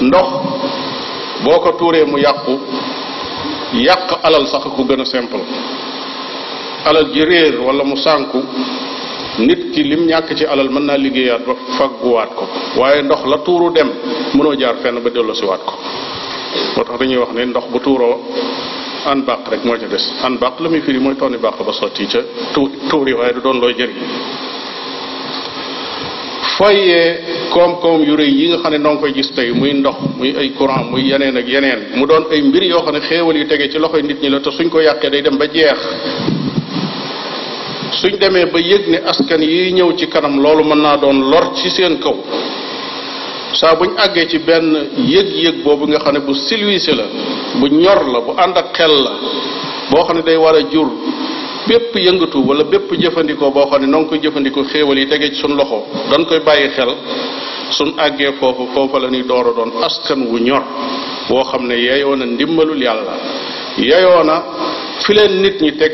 ndox 0.00 0.28
boo 1.44 1.60
ko 1.60 1.72
tuuree 1.78 2.04
mu 2.04 2.18
yàqu 2.18 2.52
yàq 3.74 4.20
alal 4.24 4.46
sax 4.46 4.62
ko 4.64 4.84
gën 4.88 5.00
a 5.00 5.04
simple 5.04 5.40
alal 6.84 7.10
ji 7.12 7.24
réer 7.24 7.60
wala 7.60 7.84
mu 7.84 7.96
sànku 7.96 8.40
nit 9.38 9.70
ki 9.72 9.82
lim 9.84 10.06
ñàkk 10.06 10.34
ci 10.34 10.44
alal 10.44 10.68
mën 10.70 10.84
naa 10.86 10.96
liggéeyaat 10.96 11.44
ba 11.46 11.54
fagguwaat 11.76 12.34
ko 12.34 12.48
waaye 12.80 13.02
ndox 13.02 13.24
la 13.26 13.38
tuuru 13.44 13.70
dem 13.72 13.88
mënoo 14.34 14.54
jaar 14.58 14.76
fenn 14.82 15.00
ba 15.02 15.10
delloosiwaat 15.10 15.62
ko 15.64 15.74
moo 16.76 16.84
tax 16.84 16.98
dañuy 16.98 17.18
wax 17.18 17.28
ne 17.34 17.44
ndox 17.46 17.64
bu 17.70 17.78
tuuroo 17.80 18.20
an 19.06 19.22
bàq 19.26 19.48
rek 19.50 19.64
moo 19.64 19.76
ca 19.76 19.86
des 19.86 20.04
an 20.24 20.36
bàq 20.40 20.60
la 20.60 20.68
muy 20.68 20.80
firi 20.80 20.98
mooy 20.98 21.14
tonni 21.16 21.36
baax 21.38 21.58
ba 21.64 21.72
sotti 21.72 22.06
ca 22.06 22.20
tu 22.54 22.68
tuuri 22.88 23.12
waaye 23.12 23.32
du 23.34 23.40
doon 23.40 23.60
looy 23.60 23.74
jëriñ 23.74 23.94
foyee 26.56 27.18
koom-koom 27.52 28.02
yu 28.04 28.16
rëy 28.16 28.30
yi 28.34 28.48
nga 28.48 28.58
xam 28.62 28.72
ne 28.72 28.78
noo 28.78 28.92
ngi 28.92 29.00
koy 29.00 29.12
gis 29.12 29.32
tey 29.34 29.52
muy 29.52 29.72
ndox 29.74 29.96
muy 30.16 30.34
ay 30.36 30.52
courant 30.54 30.90
muy 30.90 31.02
yeneen 31.08 31.36
ak 31.36 31.46
yeneen 31.48 31.86
mu 31.96 32.06
doon 32.06 32.24
ay 32.30 32.40
mbir 32.42 32.64
yoo 32.64 32.82
xam 32.82 32.94
ne 32.94 33.00
xéewal 33.00 33.36
yu 33.36 33.46
tege 33.46 33.70
ci 33.70 33.78
loxoy 33.78 34.02
nit 34.02 34.20
ñi 34.22 34.28
la 34.30 34.40
te 34.40 34.50
suñ 34.50 34.68
ko 34.68 34.80
yàqee 34.80 35.10
day 35.10 35.22
dem 35.22 35.36
ba 35.36 35.46
jeex 35.46 35.78
suñ 37.98 38.14
demee 38.20 38.46
ba 38.52 38.60
yëg 38.70 38.84
ne 38.92 38.98
askan 39.10 39.42
yiy 39.42 39.70
ñëw 39.72 39.92
ci 39.98 40.06
kanam 40.08 40.40
loolu 40.42 40.64
mën 40.64 40.78
naa 40.80 40.96
doon 40.96 41.30
lor 41.30 41.54
ci 41.56 41.70
seen 41.70 41.98
kaw 41.98 42.14
saa 43.52 43.74
buñ 43.76 43.92
àggee 43.98 44.26
ci 44.28 44.38
benn 44.38 44.88
yëg-yëg 44.96 45.62
boobu 45.62 45.86
nga 45.86 45.98
xam 46.00 46.14
ne 46.14 46.20
bu 46.20 46.34
silwiise 46.34 46.92
la 46.94 47.04
bu 47.58 47.66
ñor 47.68 48.06
la 48.08 48.20
bu 48.20 48.30
ànd 48.36 48.56
ak 48.56 48.70
xel 48.76 48.90
la 49.02 49.10
boo 49.90 50.04
xam 50.04 50.16
ne 50.18 50.22
day 50.22 50.36
war 50.36 50.54
a 50.54 50.60
jur 50.70 50.88
bépp 51.68 51.94
yëngatu 51.96 52.38
wala 52.46 52.64
bépp 52.64 52.92
jëfandikoo 52.98 53.50
boo 53.50 53.66
xam 53.68 53.80
ne 53.80 53.86
noo 53.86 54.06
koy 54.06 54.20
jëfandikoo 54.20 54.64
xéewal 54.64 54.98
yi 54.98 55.06
tegee 55.06 55.30
ci 55.32 55.40
suñ 55.40 55.56
loxo 55.56 55.82
dañ 56.10 56.24
koy 56.26 56.40
bàyyi 56.40 56.68
xel 56.70 56.94
suñ 57.70 57.92
àggee 57.98 58.32
foofu 58.38 58.68
foofa 58.72 58.98
la 59.00 59.08
ñuy 59.08 59.22
door 59.24 59.48
a 59.48 59.52
doon 59.52 59.72
askan 59.84 60.26
wu 60.30 60.38
ñor 60.38 60.62
boo 61.28 61.42
xam 61.44 61.66
ne 61.66 61.74
yeyoon 61.74 62.16
na 62.18 62.24
ndimbalul 62.26 62.80
yàlla 62.82 63.14
yeyoon 63.78 64.28
fi 65.04 65.14
leen 65.14 65.40
nit 65.40 65.60
ñi 65.60 65.76
teg 65.76 65.92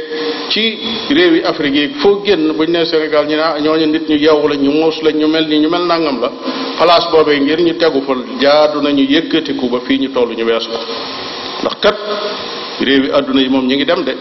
ci 0.48 0.78
réew 1.08 1.34
yi 1.36 1.42
Afrique 1.42 1.74
yi 1.74 1.88
foo 1.98 2.22
génn 2.24 2.52
bu 2.52 2.64
ñu 2.64 2.70
nee 2.72 2.84
Sénégal 2.84 3.26
ñu 3.26 3.34
ne 3.36 3.60
ñooñu 3.62 3.86
nit 3.86 4.08
ñu 4.08 4.16
yeewu 4.16 4.48
la 4.48 4.56
ñu 4.56 4.70
muus 4.70 5.00
la 5.02 5.10
ñu 5.12 5.26
mel 5.26 5.46
ni 5.48 5.58
ñu 5.58 5.68
mel 5.68 5.82
nangam 5.84 6.20
la 6.20 6.30
place 6.78 7.08
boobee 7.10 7.38
ngir 7.40 7.60
ñu 7.60 7.76
tegu 7.76 8.02
fa 8.02 8.14
jaadu 8.40 8.80
nañu 8.82 9.04
yëkkatiku 9.04 9.68
ba 9.68 9.80
fii 9.84 9.98
ñu 9.98 10.10
toll 10.12 10.30
ñu 10.34 10.44
wees 10.44 10.66
ko 10.66 10.76
ndax 11.62 11.74
kat 11.80 11.96
réew 12.80 13.04
yi 13.04 13.10
àdduna 13.12 13.40
yi 13.40 13.48
moom 13.48 13.66
ñu 13.66 13.74
ngi 13.74 13.84
dem 13.84 14.02
de 14.02 14.12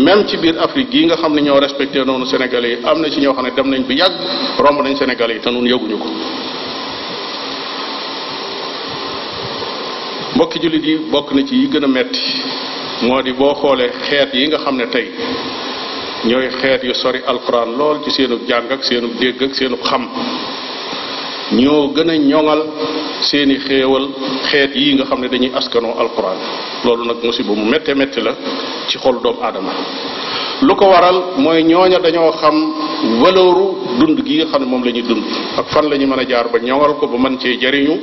même 0.00 0.24
ci 0.26 0.36
biir 0.36 0.54
Afrique 0.60 0.90
gii 0.92 1.06
nga 1.06 1.16
xam 1.16 1.34
ne 1.34 1.40
ñoo 1.40 1.58
respecté 1.58 2.04
noonu 2.04 2.26
Sénégalais 2.26 2.78
yi 2.78 2.78
am 2.84 3.00
na 3.00 3.10
ci 3.10 3.20
ñoo 3.20 3.32
xam 3.34 3.44
ne 3.44 3.50
dem 3.54 3.68
nañ 3.68 3.82
bu 3.84 3.92
yàgg 3.92 4.12
romb 4.58 4.82
nañ 4.82 4.94
Sénégalais 4.96 5.34
yi 5.34 5.40
te 5.40 5.50
nun 5.50 5.66
yëguñu 5.66 5.98
ko 5.98 6.06
mbokki 10.36 10.60
jullit 10.60 10.84
yi 10.84 10.96
bokk 11.10 11.32
na 11.32 11.44
ci 11.44 11.54
yi 11.56 11.66
gën 11.68 11.84
a 11.84 11.86
metti 11.88 12.20
moo 13.02 13.20
di 13.22 13.32
boo 13.38 13.54
xoolee 13.60 13.90
xeet 14.08 14.30
yi 14.38 14.42
nga 14.48 14.58
xam 14.64 14.76
ne 14.80 14.86
tey 14.94 15.06
ñooy 16.28 16.48
xeet 16.60 16.80
yu 16.86 16.92
sori 17.02 17.20
alquran 17.30 17.68
lool 17.78 17.96
ci 18.04 18.10
seenu 18.16 18.36
jàng 18.48 18.66
ak 18.74 18.80
seenu 18.88 19.08
dégg 19.20 19.42
ak 19.46 19.52
seenu 19.58 19.76
xam 19.88 20.02
ñoo 21.52 21.92
gën 21.92 22.08
a 22.10 22.16
ñoŋal 22.16 22.62
seeni 23.22 23.58
xéewal 23.66 24.08
xeet 24.50 24.70
yi 24.74 24.94
nga 24.94 25.04
xam 25.04 25.20
ne 25.20 25.28
dañuy 25.28 25.50
askanoo 25.54 25.98
alquran 25.98 26.36
loolu 26.84 27.04
nag 27.06 27.16
musiba 27.24 27.52
mu 27.54 27.64
métte 27.68 27.92
métti 27.94 28.20
la 28.22 28.34
ci 28.86 28.96
xool 28.98 29.20
doom 29.20 29.36
aadama 29.42 29.72
lu 30.62 30.74
ko 30.76 30.84
waral 30.86 31.22
mooy 31.38 31.62
ñooña 31.64 31.98
dañoo 31.98 32.30
xam 32.38 32.54
valeuru 33.22 33.98
dund 33.98 34.22
gi 34.24 34.36
nga 34.36 34.46
xam 34.46 34.60
ne 34.62 34.68
moom 34.68 34.84
lañuy 34.84 35.02
dund 35.02 35.24
ak 35.56 35.66
fan 35.70 35.88
la 35.90 35.96
ñu 35.98 36.06
mën 36.06 36.18
a 36.20 36.24
jaar 36.28 36.48
ba 36.52 36.58
ñoŋal 36.60 36.94
ko 37.00 37.08
ba 37.08 37.18
man 37.18 37.36
cee 37.40 37.58
jariñu 37.58 37.98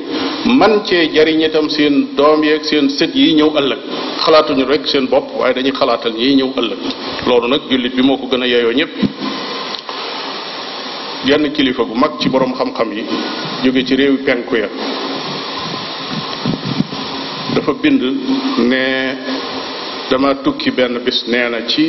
man 0.57 0.83
cee 0.85 1.09
jariñ 1.13 1.39
itam 1.41 1.69
seen 1.69 2.15
doom 2.15 2.43
yeeg 2.43 2.63
seen 2.65 2.89
sët 2.89 3.15
yi 3.15 3.33
ñëw 3.33 3.55
ëllëg 3.55 3.79
xalaatuñu 4.25 4.65
rek 4.65 4.85
seen 4.87 5.07
bopp 5.07 5.31
waaye 5.39 5.53
dañuy 5.53 5.71
xalaatal 5.71 6.11
ñi 6.11 6.35
ñëw 6.35 6.51
ëllëg 6.57 6.79
loolu 7.27 7.47
nag 7.47 7.61
jullit 7.71 7.95
bi 7.95 8.01
moo 8.01 8.17
ko 8.17 8.27
gën 8.27 8.41
a 8.41 8.45
yeyoo 8.45 8.73
ñëpp 8.73 8.91
genn 11.27 11.43
kilifa 11.51 11.83
gu 11.83 11.93
mag 11.95 12.13
ci 12.23 12.29
borom 12.31 12.53
xam-xam 12.55 12.89
yi 12.95 13.03
jóge 13.63 13.85
ci 13.87 13.95
réew 13.95 14.17
penku 14.25 14.55
ya 14.55 14.69
dafa 17.53 17.73
bind 17.81 18.01
ne 18.71 18.83
dama 20.09 20.29
tukki 20.43 20.71
benn 20.71 20.97
bis 21.05 21.19
nee 21.27 21.49
na 21.49 21.59
ci 21.71 21.83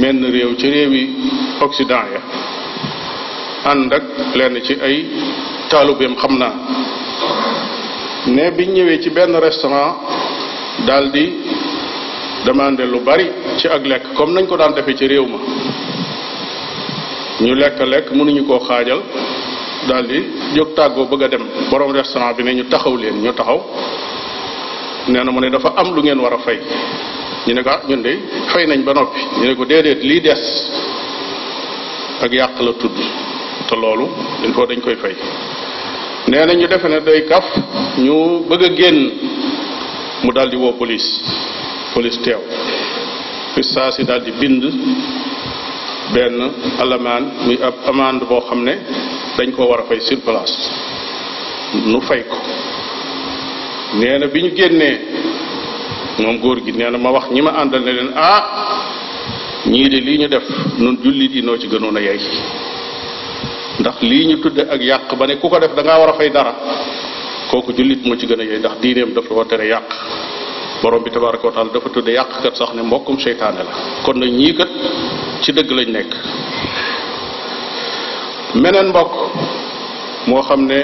menn 0.00 0.18
réew 0.34 0.56
ci 0.60 0.68
réewi 0.74 1.02
Occident 1.66 2.08
ya 2.14 2.20
ànd 3.70 3.92
ak 3.92 4.04
lenn 4.38 4.56
ci 4.66 4.72
ay 4.88 4.96
taalubeem 5.68 6.14
xam 6.20 6.34
naa 6.40 6.54
ne 8.34 8.44
biñ 8.56 8.70
ñëwee 8.76 9.00
ci 9.02 9.10
benn 9.10 9.34
restaurant 9.48 9.92
daldi 10.86 11.24
demandé 12.44 12.84
lu 12.86 13.00
bari 13.04 13.26
ci 13.58 13.66
ak 13.68 13.82
lekk 13.90 14.04
comme 14.16 14.32
nañ 14.34 14.46
ko 14.48 14.56
daan 14.56 14.72
defee 14.74 14.96
ci 14.96 15.06
réew 15.12 15.26
ma 15.32 15.38
ñu 17.40 17.54
lekk 17.54 17.78
lekk 17.80 18.10
mënuñu 18.12 18.44
koo 18.46 18.58
xaajal 18.68 19.00
daal 19.88 20.06
di 20.06 20.18
jóg 20.54 20.74
tàggoo 20.74 21.06
bëgg 21.06 21.22
a 21.22 21.28
dem 21.28 21.44
borom 21.70 21.92
restaurant 21.92 22.34
bi 22.36 22.42
ne 22.42 22.52
ñu 22.54 22.64
taxaw 22.68 22.94
leen 22.96 23.14
ñu 23.22 23.32
taxaw 23.32 23.60
nee 25.08 25.22
na 25.24 25.30
mu 25.30 25.40
ne 25.40 25.50
dafa 25.50 25.72
am 25.76 25.94
lu 25.94 26.02
ngeen 26.02 26.18
war 26.18 26.32
a 26.32 26.38
fay 26.38 26.58
ñu 27.46 27.54
ne 27.54 27.62
ko 27.62 27.70
ah 27.70 27.80
ñun 27.88 28.02
de 28.02 28.12
fay 28.52 28.66
nañ 28.66 28.80
ba 28.84 28.92
noppi 28.92 29.20
ñu 29.40 29.46
ne 29.46 29.54
ko 29.54 29.64
déedéet 29.64 30.02
lii 30.02 30.20
des 30.20 30.42
ak 32.22 32.32
yàq 32.32 32.60
la 32.60 32.72
tudd 32.72 32.96
te 33.68 33.74
loolu 33.76 34.08
dañ 34.42 34.52
ko 34.52 34.66
dañ 34.66 34.80
koy 34.80 34.96
fay 34.96 35.14
nee 36.26 36.44
na 36.44 36.52
ñu 36.54 36.66
defe 36.66 36.88
ne 36.88 37.00
day 37.00 37.24
kaf 37.24 37.44
ñu 37.98 38.44
bëgg 38.48 38.62
a 38.64 38.74
génn 38.76 39.10
mu 40.24 40.32
daal 40.32 40.48
di 40.50 40.56
woo 40.56 40.72
police 40.76 41.08
police 41.94 42.18
teew 42.22 42.40
fi 43.54 43.62
saa 43.62 43.90
si 43.92 44.02
daal 44.02 44.22
di 44.24 44.32
bind 44.40 44.62
benn 46.12 46.40
alamaan 46.78 47.24
muy 47.44 47.58
ab 47.62 47.74
amande 47.86 48.24
boo 48.24 48.40
xam 48.48 48.62
ne 48.62 48.74
dañ 49.36 49.52
koo 49.52 49.68
war 49.68 49.80
a 49.80 49.84
fay 49.84 50.00
sur 50.00 50.18
nu 51.86 52.00
fay 52.00 52.24
ko 52.26 52.36
nee 54.00 54.18
na 54.18 54.26
bi 54.26 54.40
ñu 54.42 54.50
génnee 54.54 54.98
moom 56.18 56.38
góor 56.40 56.60
gi 56.64 56.72
nee 56.72 56.90
na 56.90 56.98
ma 56.98 57.10
wax 57.10 57.28
ñi 57.30 57.40
ma 57.40 57.50
àndal 57.50 57.82
ne 57.84 57.92
leen 57.92 58.10
ah 58.14 58.42
ñii 59.66 59.88
de 59.88 59.98
lii 60.00 60.18
ñu 60.18 60.28
def 60.28 60.44
nu 60.78 60.96
jullit 61.02 61.34
yi 61.34 61.42
noo 61.42 61.58
ci 61.58 61.68
gënoon 61.68 61.96
a 61.96 62.00
yey 62.00 62.18
ndax 63.80 63.96
lii 64.00 64.26
ñu 64.26 64.40
tudde 64.40 64.66
ak 64.68 64.80
yàq 64.80 65.14
ba 65.16 65.26
ne 65.26 65.36
ku 65.38 65.48
ko 65.48 65.58
def 65.58 65.74
dangaa 65.74 65.98
war 65.98 66.10
a 66.10 66.14
fay 66.14 66.30
dara 66.30 66.54
kooku 67.50 67.72
jullit 67.72 68.04
moo 68.04 68.16
ci 68.16 68.26
gën 68.26 68.40
a 68.40 68.44
yey 68.44 68.58
ndax 68.58 68.78
diineem 68.80 69.12
dafa 69.12 69.34
war 69.34 69.44
tere 69.46 69.66
yàq 69.68 69.86
borom 70.82 71.02
bi 71.02 71.10
tabaraka 71.10 71.46
wa 71.48 71.52
taala 71.52 71.70
dafa 71.72 71.88
tudde 71.90 72.10
yàqkat 72.12 72.54
sax 72.56 72.70
ne 72.74 72.82
mbokkum 72.82 73.18
seytaane 73.20 73.58
la 73.62 73.72
kon 74.04 74.14
nañ 74.18 74.30
ñii 74.30 74.54
kat 74.54 74.68
ci 75.42 75.52
dëgg 75.52 75.70
lañu 75.70 75.90
nekk 75.92 76.12
meneen 78.54 78.88
mbokk 78.88 79.12
moo 80.26 80.40
xam 80.42 80.66
ne 80.66 80.80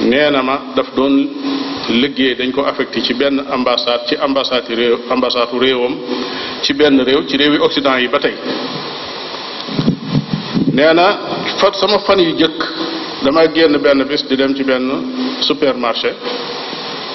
nee 0.00 0.30
na 0.30 0.42
ma 0.42 0.56
daf 0.74 0.88
doon 0.94 1.28
liggéey 1.88 2.34
dañ 2.34 2.50
ko 2.52 2.64
affecté 2.64 3.00
ci 3.02 3.14
benn 3.14 3.40
ambassade 3.50 4.06
ci 4.08 4.16
ambassade 4.16 4.68
réew 4.74 4.98
ambassade 5.10 5.52
réewam 5.58 5.94
ci 6.62 6.74
benn 6.74 7.00
réew 7.02 7.24
ci 7.26 7.36
réewi 7.36 7.58
Occident 7.58 7.96
yi 7.98 8.08
ba 8.08 8.18
tey 8.18 8.34
nee 10.72 10.92
na 10.94 11.18
fa 11.56 11.72
sama 11.72 11.98
fan 12.00 12.18
yu 12.20 12.34
jëkk 12.36 12.58
dama 13.24 13.46
génn 13.54 13.76
benn 13.78 14.04
bis 14.04 14.24
di 14.26 14.36
dem 14.36 14.54
ci 14.54 14.64
benn 14.64 14.86
supermarché 15.40 16.14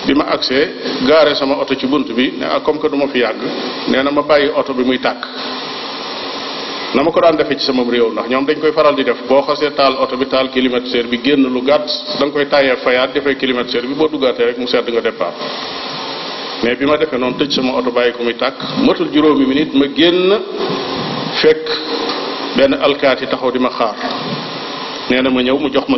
Bima 0.05 0.23
ma 0.27 0.31
agsee 0.35 0.71
sama 1.35 1.55
oto 1.57 1.75
ci 1.75 1.87
bunt 1.87 2.11
bi 2.11 2.33
ne 2.37 2.45
ah 2.45 2.59
comme 2.59 2.77
que 2.79 2.89
du 2.89 2.95
ma 2.97 3.07
fi 3.07 3.19
yàgg 3.19 3.39
nee 3.91 4.01
na 4.03 4.11
ma 4.11 4.21
bàyyi 4.21 4.49
oto 4.53 4.73
bi 4.73 4.83
muy 4.83 4.97
tàkk 4.99 5.23
na 6.95 7.03
ko 7.03 7.19
daan 7.21 7.37
ci 7.57 7.63
sama 7.63 7.83
réew 7.89 8.11
ndax 8.11 8.27
ñoom 8.29 8.45
dañ 8.45 8.59
koy 8.59 8.71
faral 8.73 8.95
di 8.95 9.03
def 9.03 9.17
boo 9.27 9.41
xasee 9.43 9.71
tal 9.73 9.95
oto 9.95 10.17
bi 10.17 10.25
taal 10.27 10.49
climatiseur 10.49 11.07
bi 11.07 11.17
génn 11.23 11.41
lu 11.43 11.63
gàtt 11.63 11.87
da 12.19 12.25
nga 12.25 12.33
koy 12.33 12.45
taayee 12.49 12.75
fayaat 12.77 13.13
defee 13.13 13.35
bi 13.87 13.93
boo 13.95 14.07
duggaatee 14.09 14.45
rek 14.45 14.57
mu 14.57 14.67
sedd 14.67 14.87
nga 14.91 14.99
départ 15.01 15.31
mais 16.63 16.75
bi 16.75 16.85
ma 16.85 16.97
sama 17.49 17.71
oto 17.79 17.91
bàyyi 17.91 18.11
ko 18.13 18.23
muy 18.23 18.33
tàkk 18.35 18.57
matul 18.85 19.07
fek, 19.07 19.47
minute 19.47 19.73
ma 19.77 19.87
génn 19.95 20.33
fekk 21.41 21.67
alkaati 22.87 23.25
taxaw 23.27 23.51
di 23.51 23.59
ma 23.59 23.69
xaar 23.69 23.95
nee 25.09 25.21
na 25.21 25.29
ma 25.29 25.41
ñëw 25.41 25.57
mu 25.59 25.69
jox 25.69 25.85
ma 25.87 25.97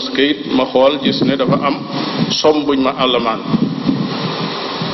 ma 0.58 0.90
gis 1.02 1.22
ne 1.24 1.36
dafa 1.36 1.58
am 1.68 1.76
som 2.30 2.64
buñ 2.64 2.80
ma 2.82 2.92
àllamaan 3.00 3.42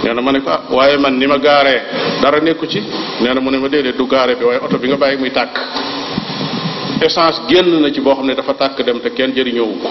nee 0.03 0.13
na 0.13 0.22
ma 0.22 0.31
ne 0.31 0.41
ko 0.41 0.50
ah 0.50 0.62
waaye 0.70 0.98
man 0.98 1.17
ni 1.17 1.27
ma 1.27 1.38
gaaree 1.38 1.81
dara 2.22 2.39
nekku 2.39 2.65
ci 2.65 2.81
nee 3.22 3.34
na 3.34 3.39
mu 3.39 3.51
ne 3.51 3.58
ma 3.58 3.67
déedéet 3.70 3.96
du 3.98 4.08
gaare 4.08 4.36
bi 4.36 4.43
waaye 4.46 4.60
oto 4.60 4.77
bi 4.77 4.88
nga 4.88 4.98
bàyyi 4.98 5.17
muy 5.20 5.29
tàkk 5.31 5.55
essence 7.05 7.41
génn 7.48 7.79
na 7.81 7.91
ci 7.91 8.01
boo 8.01 8.13
xam 8.15 8.25
ne 8.25 8.34
dafa 8.34 8.53
tàkk 8.53 8.81
dem 8.84 9.00
te 9.00 9.10
kenn 9.13 9.31
jëriñoowu 9.34 9.77
ko 9.81 9.89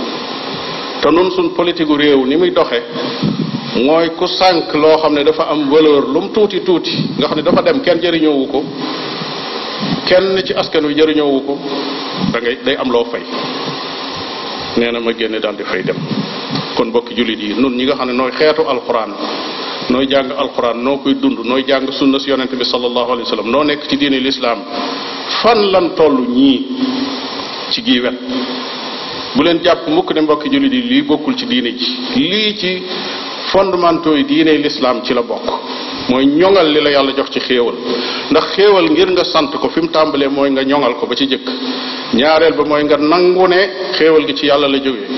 te 1.03 1.09
nun 1.11 1.31
suñ 1.31 1.53
politique 1.55 1.87
gu 1.87 2.27
ni 2.27 2.37
muy 2.37 2.51
doxe 2.51 2.83
mooy 3.77 4.11
ku 4.19 4.27
sànq 4.27 4.75
loo 4.75 4.97
xam 4.99 5.13
ne 5.15 5.23
dafa 5.23 5.47
am 5.49 5.71
valeur 5.71 6.09
lu 6.09 6.31
tuuti 6.33 6.61
tuuti 6.63 6.91
nga 7.19 7.27
xam 7.27 7.37
ne 7.39 7.43
dafa 7.43 7.63
dem 7.63 7.81
kenn 7.81 8.01
jëriñoowu 8.01 8.47
ko 8.51 8.65
kenn 10.07 10.43
ci 10.45 10.53
askan 10.55 10.85
wi 10.87 10.95
jëriñoowu 10.95 11.45
ko 11.47 11.59
da 12.33 12.41
day 12.41 12.77
am 12.77 12.91
loo 12.91 13.05
fay 13.05 13.23
nee 14.77 14.91
na 14.91 14.99
ma 14.99 15.13
génne 15.15 15.39
daal 15.39 15.55
di 15.55 15.63
fay 15.63 15.83
dem 15.85 15.97
kon 16.75 16.89
mbokki 16.89 17.15
jullit 17.15 17.41
yi 17.41 17.55
nun 17.55 17.77
ñi 17.77 17.85
nga 17.85 17.95
xam 17.95 18.07
ne 18.09 18.13
nooy 18.13 18.31
xeetu 18.33 18.67
alxuraan 18.69 19.15
nooy 19.89 20.07
jàng 20.11 20.31
alquran 20.37 20.85
noo 20.85 20.97
koy 20.99 21.15
dund 21.15 21.39
nooy 21.45 21.63
jàng 21.69 21.87
sunna 21.93 22.19
si 22.19 22.31
yonente 22.31 22.57
bi 22.57 22.65
sallallahu 22.65 23.13
alayhi 23.15 23.23
wa 23.27 23.31
sallam 23.31 23.51
noo 23.51 23.65
nekk 23.65 23.87
ci 23.89 23.97
diine 23.97 24.19
lislaam 24.27 24.59
fan 25.43 25.61
lan 25.73 25.87
toll 25.97 26.17
ñii 26.37 26.67
ci 27.73 27.83
gii 27.87 28.01
wet 28.05 28.17
bu 29.37 29.43
leen 29.43 29.59
jàpp 29.65 29.89
mukk 29.89 30.13
ne 30.15 30.21
mbokki 30.21 30.49
jullit 30.53 30.73
yi 30.73 30.83
lii 30.91 31.03
bokkul 31.09 31.35
ci 31.41 31.47
diine 31.47 31.71
ji 31.81 31.87
lii 32.31 32.57
ci 32.61 32.73
fondamentaux 33.53 34.15
yi 34.19 34.25
diine 34.25 34.53
lislaam 34.65 35.03
ci 35.05 35.13
la 35.15 35.23
bokk 35.23 35.47
mooy 36.09 36.25
ñoŋal 36.27 36.69
li 36.75 36.81
la 36.87 36.91
yàlla 36.97 37.13
jox 37.17 37.29
ci 37.35 37.41
xéewal 37.49 37.75
ndax 38.31 38.47
xéewal 38.57 38.87
ngir 38.93 39.09
nga 39.15 39.25
sant 39.33 39.51
ko 39.61 39.69
fi 39.69 39.81
mu 39.81 39.89
tàmbalee 39.89 40.29
mooy 40.37 40.51
nga 40.55 40.63
ñoŋal 40.71 40.95
ko 40.99 41.07
ba 41.07 41.15
ci 41.15 41.27
jëkk 41.33 41.47
ñaareel 42.19 42.55
ba 42.59 42.65
mooy 42.71 42.83
nga 42.85 42.97
nangu 43.11 43.47
ne 43.53 43.61
xéewal 43.97 44.25
gi 44.29 44.35
ci 44.39 44.45
yàlla 44.51 44.69
la 44.69 44.77
jógee 44.79 45.09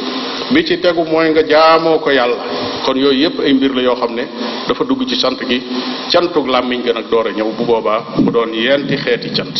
bi 0.52 0.64
ci 0.66 0.74
tegu 0.82 1.02
mooy 1.12 1.26
nga 1.30 1.42
jaamoo 1.50 1.98
ko 2.02 2.10
yàlla 2.10 2.40
kon 2.84 2.96
yooyu 2.98 3.22
yëpp 3.22 3.38
ay 3.40 3.52
mbir 3.54 3.74
la 3.74 3.82
yoo 3.82 3.94
xam 3.94 4.14
ne 4.14 4.24
dafa 4.68 4.84
dugg 4.84 5.06
ci 5.08 5.16
sant 5.18 5.38
gi 5.48 5.62
cantug 6.10 6.46
làmmiñ 6.46 6.82
ga 6.84 6.92
nag 6.92 7.08
door 7.10 7.26
a 7.28 7.30
ñëw 7.30 7.50
bu 7.56 7.64
boobaa 7.64 8.02
mu 8.18 8.30
doon 8.30 8.52
yeenti 8.54 8.96
xeeti 8.96 9.30
cant 9.32 9.56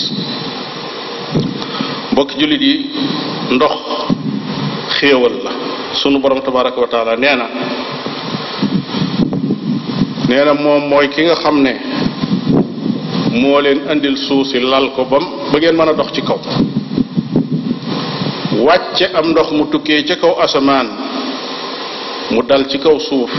mbokki 2.13 2.37
jullit 2.39 2.61
yi 2.61 2.75
ndox 3.53 3.73
xéewal 4.99 5.33
la 5.45 5.51
sunu 5.95 6.19
borom 6.19 6.41
tabaraka 6.43 6.81
wa 6.81 6.87
taala 6.89 7.17
nee 7.17 7.35
na 7.37 7.47
nee 10.29 10.45
na 10.45 10.53
moom 10.55 10.89
mooy 10.89 11.09
ki 11.09 11.23
nga 11.25 11.37
xam 11.37 11.63
ne 11.63 11.73
moo 13.31 13.61
leen 13.61 13.81
indil 13.93 14.17
suuf 14.17 14.47
si 14.49 14.61
lal 14.61 14.91
ko 14.95 15.05
bam 15.05 15.25
ba 15.53 15.59
ngeen 15.59 15.77
mën 15.77 15.89
a 15.89 15.93
dox 15.95 16.13
ci 16.13 16.23
kaw 16.23 16.39
wàcce 18.67 19.11
am 19.15 19.31
ndox 19.31 19.51
mu 19.53 19.65
tukkee 19.71 20.05
ca 20.05 20.15
kaw 20.17 20.37
asamaan 20.43 21.02
mu 22.33 22.43
dal 22.45 22.67
ci 22.67 22.79
kaw 22.79 22.97
suuf 22.99 23.31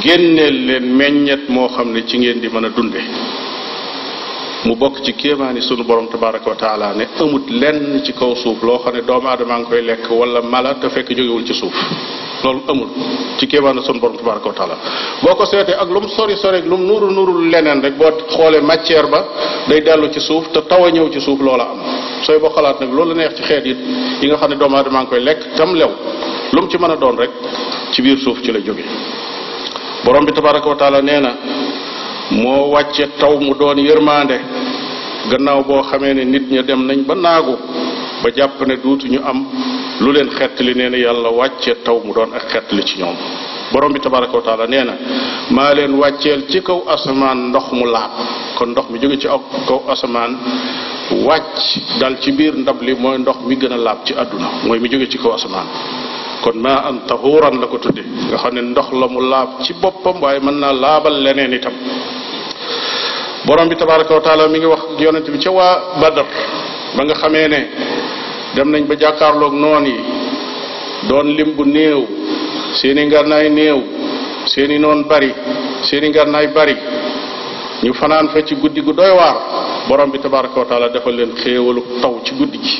génneel 0.00 0.64
leen 0.64 0.86
meññet 0.96 1.46
moo 1.48 1.68
xam 1.68 1.90
ne 1.92 2.06
ci 2.06 2.16
ngeen 2.16 2.40
di 2.40 2.48
mën 2.48 2.64
a 2.64 2.68
dunde 2.70 3.00
mu 4.64 4.74
bokk 4.76 5.00
ci 5.02 5.14
kéemaani 5.14 5.60
sunu 5.60 5.84
borom 5.84 6.06
tabaraka 6.08 6.48
wa 6.48 6.54
taala 6.56 6.92
ne 6.94 7.06
amut 7.18 7.48
lenn 7.50 8.00
ci 8.04 8.12
kaw 8.14 8.34
suuf 8.34 8.62
loo 8.62 8.78
xam 8.78 8.94
ne 8.94 9.02
doomu 9.02 9.26
aadama 9.28 9.58
ngi 9.58 9.64
koy 9.68 9.82
lekk 9.84 10.08
wala 10.08 10.40
mala 10.42 10.74
fekk 10.80 11.12
jógewul 11.12 11.44
ci 11.44 11.52
suuf 11.52 11.74
loolu 12.42 12.62
amul 12.66 12.88
ci 13.36 13.46
kéemaani 13.46 13.82
sunu 13.84 13.98
borom 13.98 14.16
tabaraka 14.16 14.48
wa 14.48 14.76
boo 15.22 15.34
ko 15.34 15.44
seetee 15.44 15.74
ak 15.78 15.88
lu 15.90 16.00
mu 16.00 16.08
sori 16.08 16.36
sori 16.38 16.62
lu 16.62 16.76
mu 16.78 16.86
nuuru 16.86 17.10
nuurul 17.10 17.46
leneen 17.48 17.82
rek 17.82 17.96
boo 17.96 18.10
xoole 18.30 18.60
matière 18.62 19.06
ba 19.10 19.20
day 19.66 19.82
dellu 19.82 20.08
ci 20.08 20.20
suuf 20.20 20.50
te 20.50 20.60
taw 20.66 20.84
a 20.84 20.90
ñëw 20.90 21.10
ci 21.10 21.20
suuf 21.20 21.38
loola 21.40 21.68
am 21.70 21.78
sooy 22.22 22.38
boo 22.38 22.48
xalaat 22.52 22.80
nag 22.80 22.90
loolu 22.92 23.10
la 23.10 23.16
neex 23.22 23.34
ci 23.36 23.42
xeet 23.42 23.66
yi 23.66 23.76
yi 24.22 24.28
nga 24.28 24.36
xam 24.36 24.48
ne 24.50 24.56
doomu 24.56 24.76
aadama 24.76 25.00
ngi 25.00 25.08
koy 25.08 25.20
lekk 25.22 25.52
tam 25.56 25.74
lew 25.74 25.90
lu 26.52 26.60
mu 26.62 26.68
ci 26.68 26.76
mën 26.78 26.90
a 26.90 26.96
doon 26.96 27.16
rek 27.18 27.30
ci 27.92 28.02
biir 28.02 28.18
suuf 28.18 28.40
ci 28.42 28.50
la 28.52 28.58
jóge 28.58 28.82
borom 30.04 30.24
bi 30.24 30.32
tabaraka 30.32 30.68
wa 30.68 30.74
taala 30.74 31.00
nee 31.00 31.20
na 31.20 31.36
moo 32.30 32.70
wàccee 32.70 33.08
taw 33.18 33.38
mu 33.40 33.54
doon 33.56 33.78
yërmaande 33.78 34.40
gannaaw 35.30 35.64
boo 35.64 35.80
xamee 35.82 36.14
ne 36.14 36.24
nit 36.24 36.50
ñu 36.50 36.62
dem 36.62 36.84
nañ 36.86 36.98
ba 37.06 37.14
naagu 37.14 37.56
ba 38.22 38.30
jàpp 38.34 38.60
ne 38.66 38.76
duutu 38.80 39.06
ñu 39.08 39.20
am 39.24 39.44
lu 40.00 40.10
leen 40.12 40.30
xettali 40.30 40.74
nee 40.74 40.88
na 40.88 40.96
yàlla 40.96 41.28
wàccee 41.28 41.82
taw 41.84 42.00
mu 42.04 42.12
doon 42.12 42.32
ak 42.34 42.46
xettali 42.48 42.82
ci 42.84 42.98
ñoom 42.98 43.14
borom 43.72 43.92
bi 43.92 44.00
tabaraka 44.00 44.34
wa 44.36 44.42
taala 44.42 44.66
nee 44.66 44.82
na 44.82 44.94
maa 45.50 45.72
leen 45.74 45.94
wàcceel 45.94 46.46
ci 46.48 46.60
kaw 46.62 46.82
asamaan 46.88 47.48
ndox 47.48 47.70
mu 47.72 47.84
laab 47.84 48.10
kon 48.56 48.68
ndox 48.70 48.86
mi 48.90 48.98
jóge 48.98 49.18
ci 49.20 49.28
kaw 49.28 49.80
asamaan 49.88 50.36
wàcc 51.24 51.56
ci 52.20 52.32
biir 52.32 52.54
ndab 52.56 52.82
li 52.82 52.94
mooy 52.94 53.18
ndox 53.18 53.36
mi 53.46 53.56
gën 53.56 53.72
a 53.72 53.76
laab 53.76 53.98
ci 54.04 54.14
àdduna 54.14 54.48
mooy 54.66 54.78
mi 54.80 54.88
jóge 54.88 55.08
ci 55.08 55.18
kaw 55.18 55.34
asamaan 55.34 55.66
kon 56.42 56.56
maa 56.64 56.80
an 56.88 57.06
tahuuran 57.06 57.60
la 57.60 57.66
ko 57.70 57.78
tudde 57.78 58.00
nga 58.28 58.36
xam 58.42 58.54
ne 58.56 58.60
ndox 58.72 58.88
la 59.00 59.06
mu 59.08 59.20
laab 59.32 59.50
ci 59.64 59.72
boppam 59.82 60.16
waaye 60.22 60.40
mën 60.40 60.56
naa 60.60 60.72
laabal 60.82 61.16
leneen 61.24 61.52
itam 61.58 61.72
borom 63.46 63.68
bi 63.68 63.76
tabaraka 63.76 64.14
wa 64.14 64.20
taala 64.26 64.48
mi 64.48 64.58
ngi 64.58 64.66
wax 64.66 64.82
yonent 65.04 65.26
bi 65.32 65.38
ca 65.44 65.50
waa 65.50 65.76
Badar 66.00 66.24
ba 66.96 67.04
nga 67.04 67.14
xamee 67.22 67.48
ne 67.48 67.60
dem 68.54 68.68
nañ 68.70 68.84
ba 68.88 68.94
jàkkaarloog 68.98 69.54
noon 69.54 69.84
yi 69.86 69.96
doon 71.08 71.26
lim 71.36 71.50
bu 71.56 71.64
néew 71.64 72.00
seeni 72.80 73.04
ngànnaay 73.06 73.48
néew 73.50 73.78
seeni 74.52 74.78
noon 74.78 75.02
bari 75.08 75.30
seeni 75.88 76.08
ngànnaay 76.08 76.46
bari 76.56 76.74
ñu 77.84 77.92
fanaan 77.94 78.28
fa 78.32 78.42
ci 78.44 78.54
guddi 78.54 78.80
gu 78.82 78.92
doy 78.92 79.10
waar 79.10 79.36
borom 79.88 80.10
bi 80.10 80.18
tabaraka 80.18 80.60
wa 80.60 80.66
taala 80.66 80.88
leen 81.16 81.32
xéewalu 81.42 81.80
taw 82.00 82.18
ci 82.24 82.32
guddi 82.34 82.58
gi 82.62 82.76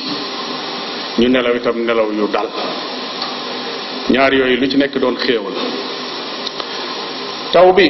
ñu 1.20 1.28
nelaw 1.28 1.54
itam 1.56 1.76
nelaw 1.84 2.08
ñu 2.16 2.26
dal 2.32 2.48
ñaar 4.10 4.34
yooyu 4.34 4.56
lu 4.58 4.66
ci 4.68 4.76
nekk 4.76 4.96
doon 4.98 5.14
xéewal 5.18 5.54
taw 7.52 7.72
bi 7.72 7.86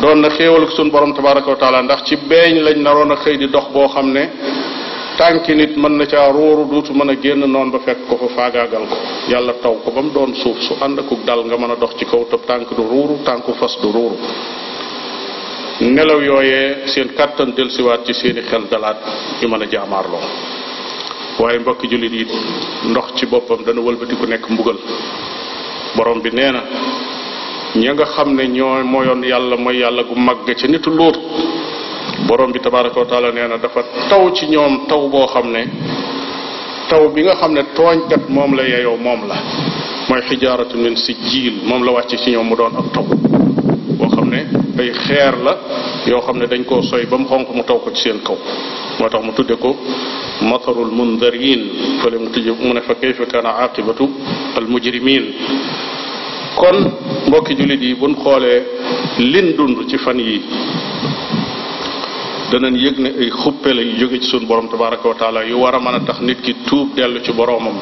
doon 0.00 0.20
na 0.20 0.28
xéewal 0.28 0.68
sun 0.70 0.90
borom 0.90 1.12
tabaraka 1.14 1.50
wa 1.50 1.56
taala 1.56 1.82
ndax 1.82 2.02
ci 2.04 2.16
beeñ 2.16 2.60
lañ 2.62 2.78
naroon 2.82 3.10
a 3.10 3.16
xëy 3.16 3.36
di 3.36 3.48
dox 3.48 3.66
boo 3.72 3.88
xam 3.88 4.12
ne 4.12 4.30
tànki 5.16 5.54
nit 5.54 5.76
mën 5.76 5.96
na 5.96 6.06
caa 6.06 6.30
ruuru 6.30 6.64
duutu 6.70 6.92
mën 6.92 7.08
a 7.10 7.14
génn 7.20 7.40
noonu 7.44 7.70
ba 7.70 7.78
fekk 7.84 8.06
ko 8.08 8.16
fa 8.16 8.26
faagaagal 8.36 8.86
ko 8.88 8.96
yàlla 9.28 9.52
taw 9.62 9.74
ko 9.84 9.90
ba 9.90 10.00
mu 10.02 10.10
doon 10.10 10.34
suuf 10.34 10.58
su 10.60 10.74
ànd 10.80 10.98
akuk 11.00 11.24
dal 11.24 11.44
nga 11.46 11.56
mën 11.56 11.70
a 11.70 11.74
dox 11.76 11.96
ci 11.98 12.04
kaw 12.04 12.24
tëb 12.30 12.46
tànk 12.46 12.68
du 12.76 12.82
ruuru 12.82 13.14
tànku 13.24 13.52
fas 13.54 13.74
du 13.82 13.90
ruuru 13.92 14.16
nelaw 15.80 16.20
yooyee 16.22 16.86
seen 16.92 17.08
kàttan 17.16 17.54
delsiwaat 17.56 18.04
ci 18.06 18.12
seeni 18.14 18.40
xel 18.42 18.64
dalaat 18.70 18.98
ñu 19.40 19.48
mën 19.48 19.62
a 19.62 19.66
jaamaarloo 19.72 20.22
waaye 21.38 21.58
mbokki 21.58 21.86
julit 21.88 22.12
yi 22.12 22.24
ndox 22.90 23.14
ci 23.16 23.26
boppam 23.26 23.64
dana 23.64 23.80
wëlbatiku 23.80 24.26
nekk 24.26 24.44
mbugal 24.48 24.78
borom 25.96 26.20
bi 26.22 26.30
nee 26.36 26.52
na 26.52 26.62
ña 27.76 27.92
nga 27.94 28.04
xam 28.06 28.34
ne 28.36 28.46
ñoo 28.48 28.84
mooyoon 28.84 29.22
yàlla 29.24 29.56
mooy 29.56 29.78
yàlla 29.80 30.02
gu 30.04 30.14
màgg 30.14 30.44
ca 30.46 30.66
nitu 30.68 30.90
luut 30.90 31.16
borom 32.28 32.52
bi 32.52 32.60
tabaraka 32.60 33.00
wa 33.00 33.06
taala 33.06 33.32
nee 33.32 33.46
na 33.48 33.56
dafa 33.56 33.82
taw 34.08 34.30
ci 34.32 34.46
ñoom 34.46 34.86
taw 34.86 35.08
boo 35.08 35.26
xam 35.26 35.50
ne 35.52 35.62
taw 36.88 37.08
bi 37.08 37.22
nga 37.22 37.34
xam 37.36 37.52
ne 37.52 37.62
tooñkat 37.74 38.28
moom 38.28 38.54
la 38.54 38.62
yeyoo 38.62 38.96
moom 38.96 39.26
la 39.26 39.36
mooy 40.08 40.20
xijaaratu 40.28 40.76
min 40.78 40.96
si 40.96 41.16
jiil 41.30 41.60
moom 41.64 41.82
la 41.84 41.92
wàcc 41.92 42.16
ci 42.16 42.30
ñoom 42.30 42.46
mu 42.46 42.56
doon 42.56 42.76
ak 42.76 42.92
taw 42.92 43.02
boo 43.98 44.08
xam 44.14 44.28
ne 44.30 44.40
ay 44.78 44.90
xeer 44.92 45.34
la 45.42 45.54
yoo 46.06 46.20
xam 46.20 46.36
ne 46.38 46.46
dañ 46.46 46.64
koo 46.64 46.82
soy 46.82 47.04
ba 47.06 47.16
mu 47.16 47.26
xonq 47.26 47.48
mu 47.54 47.62
taw 47.64 47.78
ko 47.78 47.90
ci 47.92 48.02
seen 48.08 48.20
kaw 48.22 48.36
moo 48.98 49.08
tax 49.08 49.22
mu 49.22 49.32
tudde 49.32 49.56
ko 49.60 49.76
matharul 50.40 50.90
mundarin 50.90 51.62
fële 52.02 52.16
mu 52.18 52.28
tujj 52.30 52.48
mu 52.58 52.72
ne 52.72 52.80
fa 52.80 52.94
kayfa 52.94 53.26
kaana 53.26 53.50
aqibatu 53.64 54.06
al 54.56 54.66
mujrimin 54.66 55.24
kon 56.56 56.76
mbokki 57.28 57.54
jullit 57.54 57.82
yi 57.82 57.94
buñ 57.94 58.14
xoolee 58.22 58.62
lin 59.18 59.54
dund 59.56 59.86
ci 59.88 59.98
fan 59.98 60.18
yi 60.18 60.42
danan 62.50 62.74
yëg 62.76 62.98
ne 62.98 63.08
ay 63.20 63.28
xuppe 63.30 63.72
la 63.74 63.82
yu 63.82 63.96
jóge 63.98 64.20
ci 64.20 64.28
suñu 64.28 64.46
borom 64.46 64.68
tabaraka 64.68 65.08
wa 65.08 65.14
taala 65.14 65.44
yu 65.44 65.58
war 65.58 65.74
a 65.74 65.78
mën 65.80 65.94
a 65.94 66.00
tax 66.00 66.20
nit 66.20 66.40
ki 66.40 66.54
tuub 66.64 66.94
dellu 66.94 67.20
ci 67.20 67.32
boroomam 67.32 67.74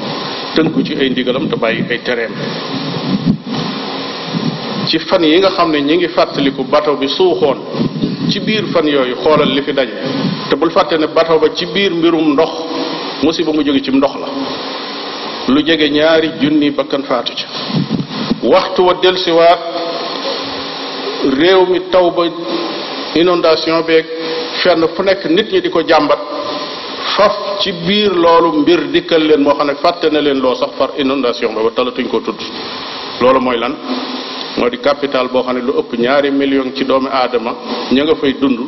tënku 0.55 0.83
ci 0.83 0.95
ay 0.95 1.11
ndigalam 1.11 1.49
te 1.49 1.57
bàyyi 1.57 1.85
ay 1.91 2.03
tereem 2.03 2.33
ci 4.89 4.99
fan 4.99 5.23
yi 5.23 5.39
nga 5.39 5.51
xam 5.51 5.71
ne 5.71 5.81
ñi 5.81 5.97
ngi 5.97 6.09
fàttaliku 6.09 6.65
bato 6.65 6.97
bi 6.97 7.09
suuxoon 7.09 7.93
ci 8.31 8.41
biir 8.41 8.65
fan 8.73 8.87
yooyu 8.87 9.17
xoolal 9.17 9.49
li 9.55 9.63
fi 9.63 9.73
daje 9.73 9.93
te 10.49 10.57
bul 10.57 10.71
fàtte 10.71 10.97
ne 10.99 11.07
bato 11.09 11.39
ba 11.39 11.53
ci 11.55 11.67
biir 11.67 11.93
mbirum 11.93 12.33
ndox 12.33 12.51
musiba 13.23 13.53
mu 13.53 13.63
jóge 13.63 13.83
ci 13.83 13.91
ndox 13.91 14.13
la 14.17 14.27
lu 15.49 15.63
jege 15.63 15.89
ñaari 15.91 16.31
junni 16.41 16.71
bakkan 16.71 17.03
faatu 17.03 17.33
ci 17.35 17.45
waxtu 18.43 18.83
wa 18.85 18.95
delsiwaat 18.95 19.59
réew 21.39 21.67
mi 21.71 21.81
taw 21.91 22.11
ba 22.11 22.23
inondation 23.15 23.83
beeg 23.85 24.05
fenn 24.63 24.87
fu 24.95 25.03
nekk 25.03 25.25
nit 25.27 25.51
ñi 25.53 25.61
di 25.61 25.69
ko 25.69 25.83
jàmbat 25.83 26.19
faf 27.17 27.61
ci 27.61 27.73
biir 27.73 28.15
loolu 28.15 28.59
mbir 28.61 28.89
dikkal 28.91 29.23
leen 29.27 29.41
moo 29.43 29.55
xam 29.55 29.67
ne 29.67 29.75
fàtte 29.75 30.09
ne 30.11 30.21
leen 30.21 30.39
loo 30.41 30.55
sax 30.55 30.71
far 30.79 30.91
inondation 30.99 31.53
ba 31.55 31.63
ba 31.63 31.71
talatuñ 31.75 32.09
ko 32.09 32.21
tudd 32.21 32.41
loolu 33.21 33.41
mooy 33.41 33.59
lan 33.59 33.75
moo 34.57 34.69
di 34.69 34.79
capital 34.79 35.31
boo 35.31 35.43
xam 35.43 35.57
ne 35.57 35.61
lu 35.63 35.73
ëpp 35.79 35.93
ñaari 35.99 36.31
million 36.31 36.73
ci 36.77 36.85
doomi 36.85 37.09
aadama 37.11 37.53
ña 37.91 38.03
nga 38.05 38.15
fay 38.17 38.35
dund 38.39 38.59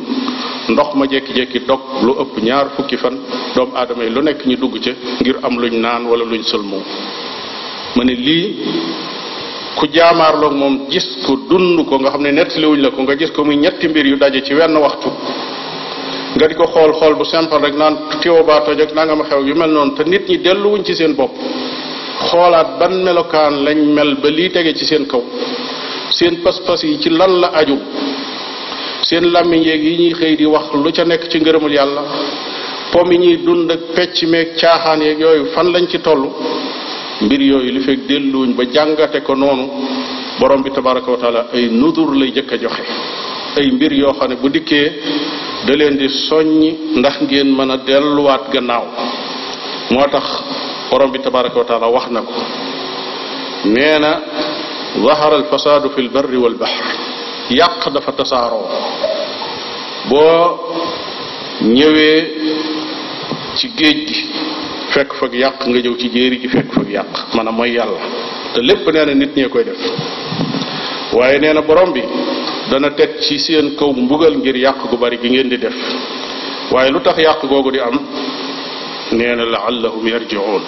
ndox 0.69 0.93
ma 0.95 1.05
jékki-jékki 1.07 1.65
dog 1.65 1.79
lu 2.03 2.11
ëpp 2.21 2.37
ñaar 2.43 2.69
fukki 2.75 2.97
fan 2.97 3.15
doomu 3.55 3.71
aadama 3.75 4.03
yi 4.03 4.09
lu 4.09 4.21
nekk 4.21 4.45
ñu 4.45 4.57
dugg 4.57 4.79
ca 4.83 4.91
ngir 5.21 5.37
am 5.43 5.57
luñ 5.59 5.73
naan 5.79 6.05
wala 6.05 6.23
luñ 6.25 6.43
sëlmoo 6.43 6.83
ma 7.95 8.03
ne 8.03 8.11
lii 8.11 8.59
ku 9.77 9.87
jaamaar 9.87 10.35
jaamaarloog 10.35 10.55
moom 10.55 10.89
gis 10.89 11.07
ko 11.25 11.35
dund 11.49 11.85
ko 11.87 11.99
nga 11.99 12.09
xam 12.11 12.21
ne 12.21 12.31
nettaliwuñ 12.31 12.81
la 12.81 12.89
ko 12.91 13.01
nga 13.03 13.15
gis 13.15 13.31
ko 13.31 13.43
muy 13.45 13.55
ñetti 13.55 13.87
mbir 13.87 14.05
yu 14.05 14.17
daje 14.17 14.43
ci 14.43 14.53
wenn 14.53 14.75
waxtu 14.77 15.09
nga 16.35 16.47
di 16.47 16.53
ko 16.55 16.65
xool 16.67 16.91
xool 16.99 17.15
bu 17.15 17.23
simple 17.23 17.59
rek 17.61 17.75
naan 17.75 17.95
tiwo 18.19 18.43
baatoj 18.43 18.81
ak 18.81 18.91
nanga 18.93 19.15
ma 19.15 19.23
xew 19.23 19.41
yu 19.47 19.55
mel 19.55 19.71
noonu 19.71 19.93
te 19.95 20.03
nit 20.03 20.27
ñi 20.27 20.37
delluwuñ 20.41 20.83
ci 20.83 20.93
seen 20.95 21.15
bopp 21.15 21.31
xoolaat 22.27 22.77
ban 22.77 22.91
melokaan 23.05 23.63
lañ 23.63 23.77
mel 23.93 24.17
ba 24.19 24.27
lii 24.29 24.49
tege 24.51 24.73
ci 24.75 24.85
seen 24.85 25.05
kaw 25.07 25.23
seen 26.17 26.41
pas-pas 26.41 26.81
yi 26.81 26.97
ci 27.01 27.09
lan 27.13 27.31
la 27.41 27.47
aju 27.61 27.77
seen 29.07 29.23
làmmiñ 29.35 29.61
yeeg 29.67 29.83
yi 29.85 29.93
ñuy 30.01 30.13
xëy 30.19 30.33
di 30.37 30.45
wax 30.45 30.73
lu 30.73 30.89
ca 30.95 31.03
nekk 31.05 31.27
ci 31.29 31.37
ngërëmul 31.39 31.73
yàlla 31.77 32.01
po 32.91 33.05
mi 33.05 33.17
ñuy 33.21 33.37
dund 33.45 33.71
ak 33.71 33.81
pecc 33.95 34.23
meeg 34.31 34.55
caaxaan 34.59 34.99
yooyu 35.05 35.45
fan 35.53 35.67
lañ 35.73 35.85
ci 35.91 35.99
toll 36.01 36.23
mbir 37.25 37.41
yooyu 37.49 37.71
li 37.75 37.79
fekk 37.85 38.01
delluwuñ 38.09 38.51
ba 38.57 38.63
jàngate 38.73 39.21
ko 39.21 39.35
noonu 39.35 39.65
borom 40.39 40.61
bi 40.65 40.71
tabaraka 40.71 41.09
wa 41.11 41.17
ay 41.53 41.65
nudur 41.79 42.09
lay 42.19 42.31
jëkk 42.35 42.51
a 42.53 42.57
joxe 42.61 42.83
ay 43.57 43.67
mbir 43.75 43.91
yoo 44.01 44.13
xam 44.17 44.29
ne 44.29 44.35
bu 44.41 44.47
dikkee 44.55 44.87
da 45.65 45.73
leen 45.75 45.95
di 46.01 46.07
soññi 46.09 46.77
ndax 46.99 47.15
ngeen 47.21 47.49
mën 47.57 47.71
a 47.73 47.77
delluwaat 47.87 48.43
gannaaw 48.53 48.85
moo 49.91 50.07
tax 50.13 50.25
borom 50.89 51.11
bi 51.11 51.19
tabaraka 51.19 51.59
wa 51.83 51.87
wax 51.95 52.07
na 52.09 52.21
ko 52.27 52.33
nee 53.65 54.46
ظهر 55.03 55.35
الفساد 55.35 55.87
في 55.91 55.99
البر 56.01 56.35
والبحر 56.37 56.83
yàq 57.61 57.81
dafa 57.95 58.11
tasaaroo 58.19 58.65
boo 60.09 60.45
ñëwee 61.75 62.19
ci 63.57 63.67
géej 63.77 64.07
فك 64.93 65.09
fekk 65.11 65.11
fag 65.19 65.33
nga 65.69 65.79
jow 65.85 65.95
ci 66.01 66.07
jeri 66.15 66.37
ci 66.41 66.47
fek 66.55 66.67
fag 66.77 66.87
yàq 66.97 67.13
maanaam 67.35 67.55
moy 67.59 67.69
yàlla 67.77 67.99
te 68.53 68.59
lépp 68.67 68.85
neena 68.93 69.13
nit 69.21 69.33
ñe 69.37 69.47
koy 69.53 69.63
def 69.67 69.79
waye 71.17 71.37
neena 71.43 71.61
borom 71.67 71.89
bi 71.95 72.03
dana 72.69 72.89
tek 72.99 73.11
ci 73.25 73.35
seen 73.45 73.67
kaw 73.77 73.89
mbugal 74.03 74.33
ngir 74.39 74.55
yàq 74.65 74.79
gu 74.89 74.95
bari 75.01 75.17
gi 75.21 75.29
ngeen 75.31 75.47
di 75.51 75.57
def 75.63 75.75
waye 76.73 76.89
lutax 76.93 77.15
tax 77.15 77.23
yàq 77.27 77.41
googu 77.51 77.69
di 77.73 77.79
am 77.87 77.95
neena 79.19 79.43
laallahum 79.53 80.03
yarjiun 80.13 80.61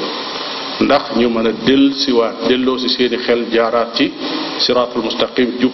ndax 0.80 1.04
ñu 1.18 1.30
mën 1.30 1.46
a 1.48 1.52
del 1.65 1.94
siwaat 1.94 2.48
delloo 2.48 2.78
si 2.78 2.88
seeni 2.89 3.18
xel 3.18 3.46
jaaraat 3.52 3.92
ci 3.96 4.12
siraatul 4.60 5.04
mustaqim 5.04 5.58
jub 5.60 5.72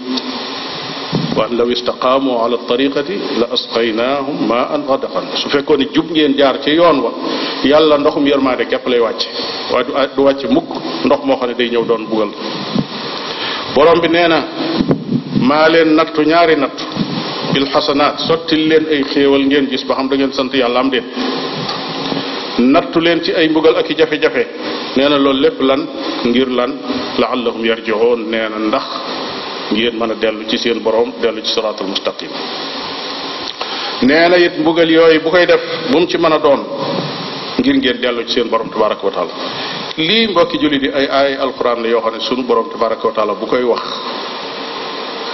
wa 1.38 1.46
an 1.46 1.56
law 1.56 1.70
istaqaamu 1.70 2.32
ala 2.44 2.58
tariqati 2.68 3.14
la 3.40 3.46
asqaynaahum 3.54 4.48
ma 4.48 4.68
an 4.74 4.82
xadaqan 4.88 5.26
su 5.36 5.50
fekkoon 5.50 5.78
ne 5.80 5.86
jub 5.94 6.10
ngeen 6.12 6.36
jaar 6.36 6.60
ci 6.62 6.72
yoon 6.72 7.00
wa 7.02 7.12
yàlla 7.64 7.98
ndoxum 8.00 8.26
yërmaande 8.26 8.66
képp 8.68 8.88
lay 8.88 9.00
wàcce 9.00 9.28
waaye 9.72 10.10
du 10.16 10.22
wàcc 10.24 10.46
mukk 10.50 10.70
ndox 11.06 11.20
moo 11.26 11.36
xam 11.38 11.50
ne 11.50 11.54
day 11.56 11.70
ñëw 11.70 11.86
doon 11.86 12.06
bugal 12.10 12.30
borom 13.76 14.00
bi 14.02 14.08
nee 14.10 14.28
na 14.28 14.40
maa 15.42 15.68
leen 15.70 15.94
nattu 15.96 16.22
ñaari 16.22 16.56
nattu 16.58 16.84
bil 17.54 17.66
xasanaat 17.72 18.20
sottil 18.28 18.68
leen 18.70 18.86
ay 18.92 19.04
xéewal 19.12 19.46
ngeen 19.46 19.68
gis 19.70 19.86
ba 19.86 19.94
xam 19.96 20.08
da 20.10 20.16
ngeen 20.16 20.34
sant 20.34 20.52
yàlla 20.54 20.80
am 20.80 20.90
déet 20.90 21.06
nattu 22.58 23.00
leen 23.00 23.22
ci 23.22 23.32
ay 23.34 23.48
mbugal 23.50 23.76
ak 23.78 23.90
i 23.90 23.94
jafe-jafe 23.96 24.48
nee 24.98 25.08
na 25.14 25.18
loolu 25.24 25.40
lépp 25.44 25.60
lan 25.70 25.82
ngir 26.30 26.50
lan 26.60 26.72
laallahum 27.22 27.64
yarji'un 27.72 28.20
nee 28.34 28.48
na 28.54 28.58
ndax 28.68 28.86
ngeen 29.74 29.94
mën 30.00 30.12
a 30.12 30.16
dellu 30.24 30.42
ci 30.50 30.58
seen 30.64 30.78
boroom 30.86 31.10
dellu 31.24 31.40
ci 31.46 31.52
siraatul 31.56 31.88
mustaqim 31.94 32.32
nee 34.08 34.26
na 34.32 34.38
yit 34.44 34.54
mbugal 34.62 34.90
yooyu 34.98 35.20
bu 35.26 35.30
koy 35.36 35.46
def 35.46 35.62
bu 35.92 35.98
mu 36.00 36.08
ci 36.12 36.18
mën 36.18 36.32
a 36.32 36.40
doon 36.46 36.62
ngir 37.60 37.76
ngeen 37.80 37.98
dellu 38.06 38.22
ci 38.26 38.34
seen 38.36 38.48
borom 38.48 38.70
tabaraka 38.70 39.04
wa 39.08 39.12
taala 39.18 39.34
lii 39.98 40.28
mbokki 40.30 40.58
julli 40.62 40.80
di 40.84 40.88
ay 41.00 41.08
ay 41.20 41.32
alquran 41.46 41.78
la 41.82 41.88
yoo 41.90 42.02
xam 42.02 42.14
ne 42.14 42.20
sunu 42.20 42.44
borom 42.44 42.68
tabaraka 42.72 43.06
wa 43.08 43.14
taala 43.14 43.34
bu 43.36 43.46
koy 43.48 43.64
wax 43.64 43.84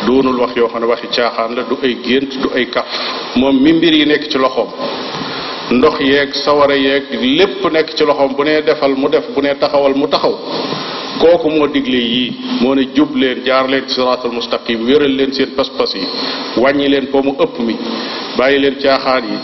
doonul 0.07 0.37
wax 0.41 0.55
yoo 0.55 0.69
xam 0.73 0.81
ne 0.81 0.85
waxi 0.87 1.07
caaxaan 1.15 1.53
la 1.55 1.61
du 1.69 1.75
ay 1.83 1.93
gént 2.01 2.31
du 2.41 2.49
ay 2.55 2.65
kaf 2.67 2.87
moom 3.35 3.55
mi 3.61 3.73
mbir 3.73 3.93
yi 3.93 4.05
nekk 4.07 4.23
ci 4.31 4.37
loxoom 4.39 4.69
ndox 5.71 5.93
yeeg 6.01 6.33
sawara 6.45 6.75
yeeg 6.75 7.03
lépp 7.37 7.61
nekk 7.71 7.91
ci 7.95 8.03
loxoom 8.03 8.33
bu 8.35 8.43
nee 8.43 8.61
defal 8.61 8.93
mu 8.95 9.07
def 9.09 9.25
bu 9.33 9.39
nee 9.41 9.53
taxawal 9.59 9.93
mu 9.95 10.05
taxaw 10.13 10.33
kooku 11.21 11.47
moo 11.57 11.67
digle 11.73 11.99
yii 12.11 12.35
moo 12.61 12.75
ne 12.75 12.83
jub 12.95 13.15
leen 13.15 13.37
jaar 13.45 13.67
leen 13.69 13.83
ci 13.87 13.93
siraatul 13.95 14.31
mustaqim 14.33 14.79
wéral 14.87 15.15
leen 15.19 15.31
seen 15.33 15.49
pas 15.55 15.91
yi 15.95 16.03
wàññi 16.63 16.89
leen 16.93 17.05
po 17.11 17.23
mu 17.23 17.31
ëpp 17.43 17.57
bàyyi 18.37 18.59
leen 18.63 18.75
caaxaan 18.81 19.23
yi 19.31 19.37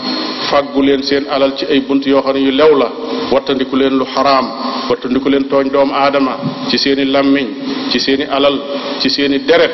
fàggu 0.50 0.82
leen 0.88 1.02
seen 1.02 1.24
alal 1.30 1.52
ci 1.58 1.64
ay 1.72 1.80
bunt 1.80 2.02
yoo 2.06 2.20
xam 2.22 2.34
ne 2.36 2.40
yu 2.40 2.52
lew 2.60 2.72
la 2.80 2.88
wattandiku 3.32 3.76
leen 3.76 3.94
lu 4.00 4.04
xaraam 4.14 4.46
wattandiku 4.90 5.28
leen 5.30 5.44
tooñ 5.50 5.70
doomu 5.72 5.94
aadama 5.94 6.32
ci 6.68 6.76
seeni 6.78 7.04
làmmiñ 7.06 7.46
ci 7.90 7.98
seeni 7.98 8.24
alal 8.24 8.56
ci 9.00 9.08
seeni 9.10 9.38
deret 9.48 9.72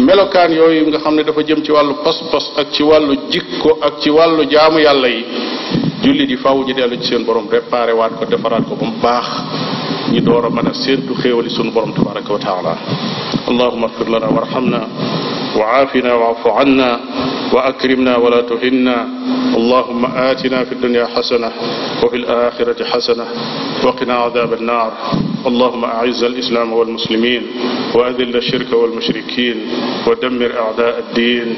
melokaan 0.00 0.50
yooyu 0.58 0.86
nga 0.88 0.98
xam 0.98 1.14
ne 1.14 1.22
dafa 1.22 1.40
jëm 1.48 1.60
ci 1.64 1.70
wàllu 1.72 1.94
pas-pas 2.04 2.44
ak 2.60 2.66
ci 2.72 2.82
wàllu 2.82 3.14
jikko 3.30 3.78
ak 3.86 3.94
ci 4.00 4.10
wàllu 4.10 4.42
jaamu 4.52 4.78
yàlla 4.86 5.08
yi 5.16 5.24
julli 6.04 6.26
di 6.28 6.36
faaw 6.36 6.60
ñu 6.64 6.72
dellu 6.76 6.98
ci 7.00 7.04
seen 7.08 7.24
borom 7.24 7.48
réparé 7.48 7.92
waat 7.96 8.12
ko 8.20 8.24
defaraat 8.28 8.64
ko 8.68 8.74
bu 8.76 8.84
mu 8.84 8.94
baax 9.00 9.26
ñu 10.12 10.20
door 10.20 10.44
a 10.44 10.50
mën 10.52 10.66
a 10.68 10.72
séentu 10.76 11.14
xéewali 11.16 11.48
sunu 11.50 11.70
borom 11.72 11.92
tabaraka 11.96 12.30
wa 12.32 12.38
taala 12.38 12.76
allahuma 13.48 13.86
agfir 13.88 14.08
lana 14.12 14.28
warhamna 14.28 14.82
وعافنا 15.54 16.14
واعف 16.14 16.42
عنا 16.46 17.00
وأكرمنا 17.54 18.12
ولا 18.16 18.40
تهنا 18.42 18.96
اللهم 19.56 20.02
آتنا 20.04 20.64
في 20.66 20.72
الدنيا 20.74 21.06
حسنة 21.14 21.50
وفي 22.04 22.16
الآخرة 22.26 22.80
حسنة 22.84 23.26
وقنا 23.86 24.14
عذاب 24.14 24.50
النار 24.58 24.92
اللهم 25.46 25.84
أعز 25.84 26.24
الإسلام 26.24 26.72
والمسلمين 26.72 27.42
وأذل 27.94 28.36
الشرك 28.36 28.72
والمشركين 28.72 29.60
ودمر 30.06 30.58
أعداء 30.58 30.98
الدين 30.98 31.56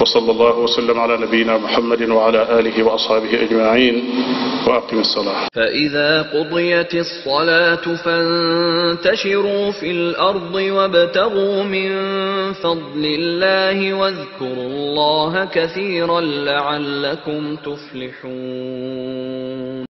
وصلى 0.00 0.30
الله 0.32 0.58
وسلم 0.58 1.00
على 1.00 1.16
نبينا 1.18 1.58
محمد 1.58 2.02
وعلى 2.02 2.58
آله 2.58 2.82
وأصحابه 2.82 3.42
أجمعين 3.42 4.04
وأقم 4.66 4.98
الصلاة 5.00 5.48
فإذا 5.52 6.22
قضيت 6.22 6.94
الصلاة 6.94 7.96
فانتشروا 8.04 9.70
في 9.70 9.90
الأرض 9.90 10.54
وابتغوا 10.54 11.62
من 11.62 11.90
فضل 12.52 13.04
الله 13.18 13.94
واذكروا 13.94 14.66
الله 14.66 15.44
كثيرا 15.44 16.20
لعلكم 16.20 17.56
تفلحون 17.56 19.85